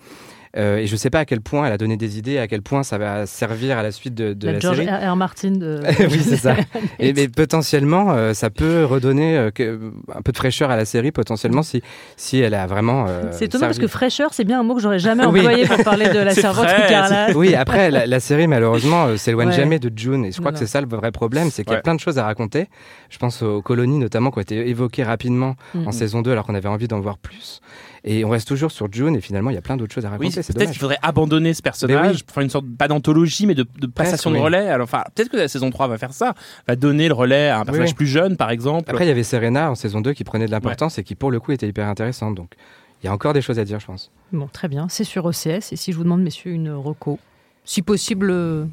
Euh, 0.57 0.77
et 0.77 0.87
je 0.87 0.93
ne 0.93 0.97
sais 0.99 1.09
pas 1.09 1.21
à 1.21 1.25
quel 1.25 1.41
point 1.41 1.67
elle 1.67 1.73
a 1.73 1.79
donné 1.79 1.97
des 1.97 2.19
idées, 2.19 2.37
à 2.39 2.47
quel 2.47 2.61
point 2.61 2.83
ça 2.83 2.99
va 2.99 3.25
servir 3.25 3.79
à 3.79 3.83
la 3.83 3.91
suite 3.91 4.15
de, 4.15 4.35
de 4.35 4.47
La 4.47 4.53
la, 4.53 4.59
George 4.59 4.77
série. 4.77 4.91
R. 4.91 5.13
R. 5.13 5.17
Martin 5.17 5.53
de. 5.53 5.81
oui, 6.11 6.21
c'est 6.23 6.37
ça. 6.37 6.57
Et 6.99 7.15
mais 7.15 7.29
potentiellement, 7.29 8.13
euh, 8.13 8.35
ça 8.35 8.51
peut 8.51 8.85
redonner 8.85 9.37
euh, 9.39 9.51
que- 9.51 9.81
un 10.15 10.21
peu 10.21 10.31
de 10.33 10.37
fraîcheur 10.37 10.71
à 10.71 10.77
la 10.77 10.85
série, 10.85 11.11
potentiellement, 11.11 11.63
si, 11.63 11.83
si 12.17 12.39
elle 12.39 12.53
a 12.55 12.67
vraiment. 12.67 13.07
euh, 13.09 13.23
C'est 13.33 13.47
étonnant 13.47 13.63
parce 13.67 13.77
servi. 13.77 13.87
que 13.87 13.91
fraîcheur, 13.91 14.35
c'est 14.35 14.45
bien 14.45 14.61
un 14.61 14.63
mot 14.63 14.75
que 14.75 14.83
j'aurais 14.83 14.99
jamais 14.99 15.25
Oui. 15.27 15.41
employé 15.41 15.67
pour 15.67 15.83
parler 15.85 16.09
de 16.11 16.19
la 16.19 16.35
servante 16.35 16.67
écarlate. 16.87 17.35
Oui, 17.35 17.55
après, 17.55 17.91
la, 17.91 18.07
la 18.07 18.21
série, 18.21 18.47
malheureusement, 18.47 19.07
euh, 19.07 19.17
s'éloigne 19.17 19.49
Ouais. 19.49 19.55
jamais 19.55 19.79
de 19.79 19.91
June. 19.97 20.25
Et 20.27 20.33
je 20.33 20.39
crois 20.39 20.51
Non, 20.51 20.59
que 20.59 20.59
c'est 20.59 20.71
ça 20.71 20.81
le 20.83 20.87
vrai 20.87 21.13
problème, 21.13 21.49
c'est 21.51 21.63
qu'il 21.65 21.71
y 21.73 21.75
a 21.75 21.79
Ouais. 21.79 21.83
plein 21.83 21.95
de 21.95 22.01
choses 22.01 22.19
à 22.19 22.25
raconter. 22.25 22.69
Je 23.09 23.17
pense 23.19 23.43
aux 23.43 23.63
colonies, 23.63 23.99
notamment, 23.99 24.31
qui 24.31 24.39
ont 24.39 24.43
été 24.43 24.69
évoquées 24.69 25.03
rapidement 25.03 25.57
Mhm. 25.75 25.89
en 25.89 25.93
saison 25.93 26.21
2, 26.23 26.31
alors 26.33 26.45
qu'on 26.47 26.55
avait 26.55 26.69
envie 26.69 26.89
d'en 26.89 27.01
voir 27.01 27.17
plus. 27.17 27.61
Et 28.05 28.25
on 28.25 28.31
reste 28.31 28.49
toujours 28.49 28.73
sur 28.73 28.93
June, 28.93 29.15
et 29.15 29.21
finalement, 29.21 29.51
il 29.51 29.55
y 29.55 29.59
a 29.59 29.63
plein 29.63 29.77
d'autres 29.77 29.95
choses 29.95 30.05
à 30.05 30.11
raconter. 30.11 30.37
Oui, 30.37 30.43
c'est 30.43 30.53
peut-être 30.53 30.71
qu'il 30.71 30.81
faudrait 30.81 30.99
abandonner 31.03 31.55
ce 31.55 31.63
personnage, 31.63 32.17
oui. 32.17 32.23
pour 32.25 32.35
faire 32.35 32.43
une 32.43 32.51
sorte, 32.51 32.67
pas 32.77 32.89
d'anthologie, 32.89 33.47
mais 33.47 33.55
de, 33.55 33.65
de 33.79 33.87
passation 33.87 34.33
de 34.33 34.39
relais. 34.39 34.69
Alors, 34.69 34.85
enfin, 34.85 35.05
peut-être 35.15 35.29
que 35.29 35.37
la 35.37 35.47
saison 35.47 35.71
3 35.71 35.87
va 35.87 35.99
faire 35.99 36.13
ça, 36.13 36.35
va 36.67 36.75
donner 36.75 37.07
le 37.07 37.15
relais 37.15 37.49
à 37.49 37.61
un 37.61 37.65
personnage 37.65 37.91
oui. 37.91 37.95
plus 37.95 38.07
jeune, 38.09 38.37
par 38.37 38.51
exemple. 38.51 38.91
Après, 38.91 39.05
il 39.05 39.09
y 39.09 39.13
avait 39.13 39.23
Serena 39.23 39.71
en 39.71 39.77
saison 39.77 40.01
2 40.01 40.15
qui 40.15 40.25
prenait 40.25 40.47
de 40.47 40.51
l'importance 40.51 40.99
et 40.99 41.05
qui, 41.05 41.15
pour 41.15 41.31
le 41.31 41.39
coup, 41.39 41.53
était 41.53 41.69
hyper 41.69 41.87
intéressante. 41.87 42.35
Donc, 42.35 42.55
il 43.03 43.07
y 43.07 43.09
a 43.09 43.13
encore 43.13 43.35
des 43.35 43.43
choses 43.43 43.59
à 43.59 43.65
dire, 43.65 43.79
je 43.79 43.87
pense. 43.87 44.11
Bon, 44.33 44.49
très 44.53 44.69
bien, 44.69 44.89
c'est 44.89 45.05
sur 45.05 45.25
OCS. 45.25 45.73
Et 45.73 45.77
si 45.77 45.93
je 45.93 45.97
vous 45.97 46.05
demande, 46.05 46.23
messieurs, 46.23 46.53
une 46.53 46.73
reco, 46.73 47.21
si 47.65 47.83
possible 47.83 48.31
euh, 48.31 48.65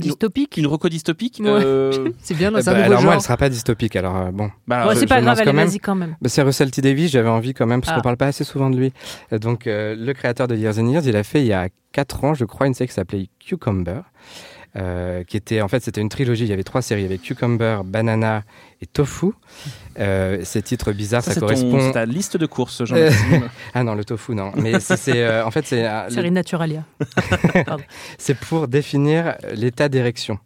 dystopique 0.00 0.56
Une 0.56 0.66
reco 0.66 0.88
dystopique. 0.88 1.40
Ouais. 1.40 1.48
euh, 1.48 2.10
C'est 2.22 2.34
bien, 2.34 2.50
c'est 2.60 2.68
un 2.68 2.72
bah, 2.72 2.78
nouveau 2.80 2.84
alors, 2.92 3.02
moi, 3.02 3.14
elle 3.14 3.20
sera 3.20 3.36
pas 3.36 3.48
dystopique. 3.48 3.94
Alors, 3.96 4.16
euh, 4.16 4.30
bon. 4.32 4.50
bah, 4.66 4.86
Ouais, 4.88 4.94
c'est 4.96 5.06
pas 5.06 5.20
grave, 5.20 5.36
allez, 5.38 5.46
quand 5.46 5.52
même. 5.56 5.68
vas-y 5.68 5.78
quand 5.78 5.94
même. 5.94 6.16
Bah, 6.20 6.28
c'est 6.28 6.42
Russell 6.42 6.70
T. 6.70 6.82
Davies, 6.82 7.08
j'avais 7.08 7.28
envie 7.28 7.54
quand 7.54 7.66
même, 7.66 7.80
parce 7.80 7.92
Ah. 7.92 7.96
qu'on 7.96 8.02
parle 8.02 8.16
pas 8.16 8.26
assez 8.26 8.44
souvent 8.44 8.70
de 8.70 8.76
lui. 8.76 8.92
Euh, 9.32 9.38
Donc, 9.38 9.66
euh, 9.66 9.94
le 9.98 10.12
créateur 10.12 10.48
de 10.48 10.56
Years 10.56 10.78
and 10.78 10.88
Years, 10.88 11.02
il 11.06 11.16
a 11.16 11.22
fait 11.22 11.40
il 11.40 11.46
y 11.46 11.52
a 11.52 11.68
4 11.92 12.24
ans, 12.24 12.34
je 12.34 12.44
crois, 12.44 12.66
une 12.66 12.74
série 12.74 12.88
qui 12.88 12.94
s'appelait 12.94 13.28
Cucumber. 13.38 14.00
Euh, 14.76 15.24
qui 15.24 15.36
était 15.36 15.60
en 15.60 15.68
fait 15.68 15.80
c'était 15.82 16.00
une 16.00 16.08
trilogie. 16.08 16.44
Il 16.44 16.50
y 16.50 16.52
avait 16.52 16.62
trois 16.64 16.82
séries 16.82 17.04
avec 17.04 17.22
Cucumber, 17.22 17.78
Banana 17.84 18.42
et 18.80 18.86
Tofu. 18.86 19.32
Euh, 19.98 20.40
ces 20.44 20.62
titres 20.62 20.92
bizarres, 20.92 21.22
ça, 21.22 21.34
correspond. 21.38 21.80
c'est 21.80 21.92
ta 21.92 22.06
liste 22.06 22.36
de 22.36 22.46
courses, 22.46 22.84
jean 22.84 22.96
Euh, 22.98 23.10
ah 23.74 23.82
non, 23.82 23.94
le 23.94 24.04
tofu 24.04 24.34
non. 24.34 24.52
Mais 24.56 24.78
c'est- 24.80 25.08
euh, 25.16 25.44
en 25.44 25.50
fait 25.50 25.66
c'est 25.66 25.86
euh, 25.86 26.04
le- 26.06 26.10
Série 26.14 26.30
Naturalia. 26.30 26.84
Pardon. 27.66 27.82
c'est 28.18 28.36
pour 28.38 28.68
définir 28.68 29.36
l'état 29.54 29.88
d'érection. 29.88 30.38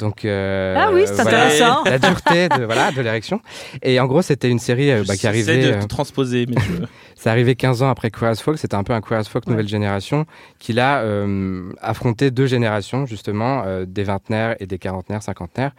Donc 0.00 0.24
euh, 0.24 0.74
Ah 0.76 0.90
oui, 0.92 1.02
c'est 1.06 1.22
voilà, 1.22 1.44
intéressant. 1.44 1.84
La 1.84 1.98
dureté 1.98 2.48
de 2.48 2.64
voilà 2.64 2.90
de 2.90 3.00
l'érection. 3.00 3.40
Et 3.82 4.00
en 4.00 4.06
gros, 4.06 4.22
c'était 4.22 4.48
une 4.50 4.58
série 4.58 4.90
euh, 4.90 5.04
bah, 5.06 5.14
qui 5.14 5.20
J'essaie 5.22 5.28
arrivait. 5.28 5.72
de 5.72 5.84
euh, 5.84 5.86
transposer, 5.86 6.46
mais 6.48 6.56
je... 6.60 6.84
C'est 7.14 7.28
arrivé 7.28 7.54
15 7.54 7.82
ans 7.82 7.90
après 7.90 8.10
Queer 8.10 8.30
as 8.30 8.40
Folk, 8.40 8.58
c'était 8.58 8.76
un 8.76 8.82
peu 8.82 8.94
un 8.94 9.02
Queer 9.02 9.20
as 9.20 9.28
Folk 9.28 9.46
nouvelle 9.46 9.68
génération, 9.68 10.24
qui 10.58 10.78
a 10.80 11.00
euh, 11.02 11.70
affronté 11.82 12.30
deux 12.30 12.46
générations, 12.46 13.04
justement, 13.04 13.62
euh, 13.66 13.84
des 13.86 14.04
vingtenaires 14.04 14.56
et 14.58 14.66
des 14.66 14.78
quarantenaires, 14.78 15.22
cinquantenaires. 15.22 15.72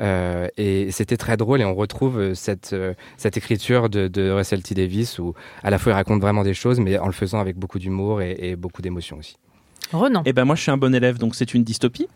Euh, 0.00 0.48
et 0.56 0.90
c'était 0.90 1.16
très 1.18 1.36
drôle 1.36 1.60
et 1.60 1.64
on 1.66 1.74
retrouve 1.74 2.32
cette, 2.34 2.72
euh, 2.72 2.94
cette 3.18 3.36
écriture 3.36 3.90
de, 3.90 4.08
de 4.08 4.30
Russell 4.30 4.62
T. 4.62 4.74
Davis 4.74 5.18
où 5.18 5.34
à 5.62 5.68
la 5.68 5.78
fois 5.78 5.92
il 5.92 5.94
raconte 5.94 6.20
vraiment 6.22 6.42
des 6.44 6.54
choses, 6.54 6.80
mais 6.80 6.98
en 6.98 7.06
le 7.06 7.12
faisant 7.12 7.40
avec 7.40 7.56
beaucoup 7.56 7.78
d'humour 7.78 8.22
et, 8.22 8.36
et 8.38 8.56
beaucoup 8.56 8.80
d'émotion 8.80 9.18
aussi. 9.18 9.36
Renan. 9.98 10.22
Eh 10.24 10.32
ben 10.32 10.44
moi 10.44 10.54
je 10.56 10.62
suis 10.62 10.70
un 10.70 10.76
bon 10.76 10.94
élève 10.94 11.18
donc 11.18 11.34
c'est 11.34 11.54
une 11.54 11.64
dystopie. 11.64 12.06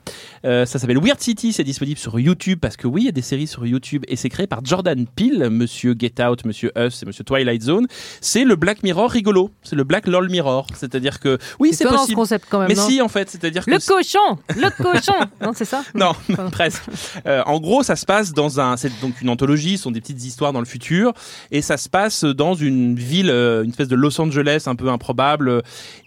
Euh, 0.44 0.66
ça 0.66 0.78
s'appelle 0.78 0.98
Weird 0.98 1.20
City, 1.20 1.52
c'est 1.52 1.64
disponible 1.64 1.98
sur 1.98 2.18
YouTube 2.18 2.58
parce 2.60 2.76
que 2.76 2.86
oui 2.86 3.02
il 3.02 3.06
y 3.06 3.08
a 3.08 3.12
des 3.12 3.22
séries 3.22 3.46
sur 3.46 3.66
YouTube 3.66 4.04
et 4.08 4.16
c'est 4.16 4.28
créé 4.28 4.46
par 4.46 4.64
Jordan 4.64 5.06
Peele, 5.06 5.48
Monsieur 5.50 5.94
Get 5.98 6.22
Out, 6.22 6.44
Monsieur 6.44 6.72
Us 6.78 7.02
et 7.02 7.06
Monsieur 7.06 7.24
Twilight 7.24 7.62
Zone. 7.62 7.86
C'est 8.20 8.44
le 8.44 8.56
Black 8.56 8.82
Mirror 8.82 9.10
rigolo, 9.10 9.50
c'est 9.62 9.76
le 9.76 9.84
Black 9.84 10.06
LOL 10.06 10.28
Mirror, 10.30 10.66
c'est-à-dire 10.74 11.20
que 11.20 11.38
oui 11.58 11.70
c'est 11.72 11.84
étonnant, 11.84 11.98
ce 11.98 12.02
possible. 12.02 12.16
concept 12.16 12.46
quand 12.50 12.58
même. 12.60 12.68
Mais 12.68 12.74
non 12.74 12.86
si 12.86 13.00
en 13.00 13.08
fait, 13.08 13.28
c'est-à-dire 13.30 13.64
que 13.64 13.70
Le 13.70 13.78
cochon 13.78 14.38
Le 14.50 14.70
cochon 14.82 15.26
Non, 15.40 15.52
c'est 15.54 15.64
ça? 15.64 15.82
Non, 15.94 16.12
presque. 16.52 16.82
Euh, 17.26 17.42
en 17.46 17.60
gros, 17.60 17.82
ça 17.82 17.96
se 17.96 18.06
passe 18.06 18.32
dans 18.32 18.60
un, 18.60 18.76
c'est 18.76 18.92
donc 19.00 19.20
une 19.20 19.28
anthologie, 19.28 19.76
ce 19.76 19.84
sont 19.84 19.90
des 19.90 20.00
petites 20.00 20.24
histoires 20.24 20.52
dans 20.52 20.60
le 20.60 20.66
futur, 20.66 21.12
et 21.50 21.62
ça 21.62 21.76
se 21.76 21.88
passe 21.88 22.24
dans 22.24 22.54
une 22.54 22.96
ville, 22.96 23.30
euh, 23.30 23.62
une 23.64 23.70
espèce 23.70 23.88
de 23.88 23.96
Los 23.96 24.20
Angeles 24.20 24.64
un 24.66 24.74
peu 24.76 24.88
improbable. 24.88 25.62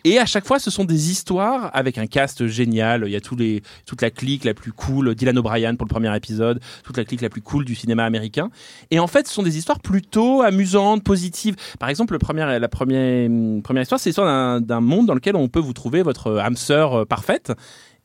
Et 0.06 0.20
à 0.20 0.26
chaque 0.26 0.46
fois, 0.46 0.60
ce 0.60 0.72
sont 0.72 0.86
des 0.86 1.12
histoires 1.12 1.59
avec 1.66 1.98
un 1.98 2.08
cast 2.08 2.48
génial. 2.48 3.04
Il 3.06 3.12
y 3.12 3.16
a 3.16 3.22
toute 3.22 4.02
la 4.02 4.10
clique 4.10 4.44
la 4.44 4.54
plus 4.54 4.72
cool, 4.72 5.14
Dylan 5.16 5.38
O'Brien 5.38 5.76
pour 5.76 5.86
le 5.86 5.90
premier 5.90 6.16
épisode, 6.16 6.60
toute 6.84 6.98
la 6.98 7.06
clique 7.06 7.22
la 7.22 7.30
plus 7.30 7.42
cool 7.42 7.66
du 7.66 7.76
cinéma 7.76 8.06
américain. 8.06 8.50
Et 8.92 9.00
en 9.00 9.08
fait, 9.08 9.28
ce 9.28 9.34
sont 9.34 9.44
des 9.44 9.58
histoires 9.58 9.80
plutôt 9.80 10.42
amusantes, 10.42 11.04
positives. 11.04 11.56
Par 11.80 11.90
exemple, 11.90 12.14
le 12.14 12.20
premier, 12.20 12.60
la 12.60 12.68
première, 12.68 13.30
première 13.64 13.84
histoire, 13.84 14.00
c'est 14.00 14.10
l'histoire 14.10 14.28
d'un- 14.28 14.62
d'un 14.62 14.82
monde 14.82 15.06
dans 15.08 15.14
lequel 15.16 15.36
on 15.36 15.48
peut 15.48 15.60
vous 15.60 15.74
trouver 15.74 16.02
votre 16.02 16.38
âme 16.40 16.56
sœur 16.58 17.00
euh, 17.02 17.06
parfaite. 17.06 17.52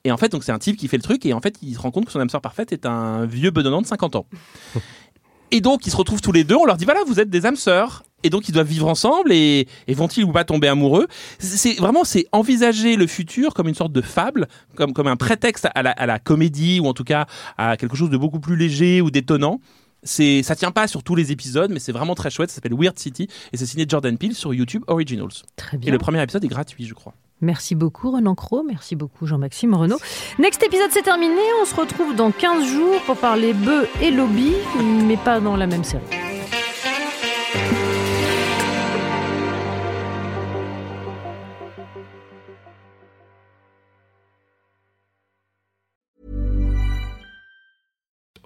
Et 0.07 0.12
en 0.12 0.19
fait, 0.19 0.31
donc 0.31 0.45
c'est 0.45 0.53
un 0.53 0.59
type 0.59 0.77
qui 0.77 0.87
fait 0.87 0.99
le 0.99 1.03
truc 1.03 1.25
et 1.25 1.33
en 1.33 1.40
fait, 1.40 1.57
il 1.62 1.75
se 1.75 1.79
rend 1.79 1.90
compte 1.90 2.05
que 2.05 2.12
son 2.12 2.21
âme 2.21 2.29
sœur 2.29 2.43
parfaite 2.43 2.73
est 2.73 2.85
un 2.85 3.25
vieux 3.25 3.51
bedonnant 3.51 3.81
de 3.81 3.87
50 3.87 4.17
ans. 4.17 4.27
Et 5.55 5.61
donc, 5.61 5.87
ils 5.87 5.90
se 5.90 5.97
retrouvent 5.97 6.21
tous 6.21 6.33
les 6.33 6.43
deux. 6.43 6.57
On 6.57 6.64
leur 6.64 6.77
dit 6.77 6.85
voilà, 6.85 7.01
vous 7.07 7.21
êtes 7.21 7.31
des 7.31 7.47
âmes 7.47 7.57
sœurs. 7.57 8.03
Et 8.25 8.31
donc, 8.31 8.49
ils 8.49 8.53
doivent 8.53 8.67
vivre 8.67 8.88
ensemble 8.88 9.33
et, 9.33 9.69
et 9.87 9.95
vont-ils 9.95 10.25
ou 10.25 10.33
pas 10.33 10.45
tomber 10.45 10.67
amoureux? 10.67 11.07
C'est 11.38 11.75
vraiment, 11.75 12.05
c'est 12.05 12.27
envisager 12.33 12.97
le 12.97 13.07
futur 13.07 13.55
comme 13.55 13.69
une 13.69 13.75
sorte 13.75 13.93
de 13.93 14.01
fable, 14.01 14.49
comme, 14.75 14.93
comme 14.95 15.07
un 15.07 15.17
prétexte 15.17 15.69
à 15.75 15.83
la, 15.83 15.90
à 15.90 16.07
la 16.07 16.19
comédie 16.19 16.81
ou 16.81 16.87
en 16.87 16.95
tout 16.95 17.05
cas 17.05 17.27
à 17.59 17.77
quelque 17.77 17.97
chose 17.97 18.11
de 18.11 18.17
beaucoup 18.17 18.40
plus 18.40 18.57
léger 18.57 19.01
ou 19.01 19.11
d'étonnant. 19.11 19.61
C'est, 20.03 20.43
ça 20.43 20.57
tient 20.57 20.71
pas 20.71 20.88
sur 20.88 21.03
tous 21.03 21.14
les 21.14 21.33
épisodes, 21.33 21.71
mais 21.71 21.81
c'est 21.81 21.93
vraiment 21.93 22.14
très 22.14 22.31
chouette. 22.31 22.51
Ça 22.51 22.57
s'appelle 22.57 22.75
Weird 22.75 22.99
City 22.99 23.29
et 23.53 23.57
c'est 23.57 23.67
signé 23.67 23.87
Jordan 23.88 24.17
Peele 24.19 24.35
sur 24.35 24.53
YouTube 24.53 24.83
Originals. 24.87 25.29
Très 25.57 25.77
Et 25.77 25.81
bien. 25.81 25.93
le 25.93 25.99
premier 25.99 26.23
épisode 26.23 26.45
est 26.45 26.49
gratuit, 26.49 26.87
je 26.87 26.95
crois. 26.95 27.14
Merci 27.44 27.74
beaucoup 27.74 28.11
Renan 28.11 28.35
Cro, 28.35 28.62
merci 28.62 28.96
beaucoup 28.96 29.26
Jean-Maxime 29.26 29.74
Renaud. 29.74 29.98
Next 30.38 30.62
épisode 30.62 30.90
c'est 30.90 31.02
terminé, 31.02 31.42
on 31.61 31.66
se 31.66 31.74
retrouve 31.74 32.16
dans 32.16 32.30
15 32.33 32.66
jours 32.66 33.00
pour 33.07 33.16
parler 33.16 33.52
bœufs 33.52 33.87
et 34.00 34.11
lobby, 34.11 34.54
mais 35.07 35.16
pas 35.16 35.40
dans 35.40 35.57
la 35.57 35.66
même 35.66 35.85
série. 35.85 36.02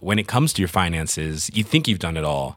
when 0.01 0.19
it 0.19 0.27
comes 0.27 0.55
to 0.55 0.63
your 0.63 0.69
finances, 0.69 1.51
you 1.53 1.63
think 1.63 1.87
you've 1.87 1.99
done 1.99 2.17
it 2.17 2.25
all. 2.25 2.57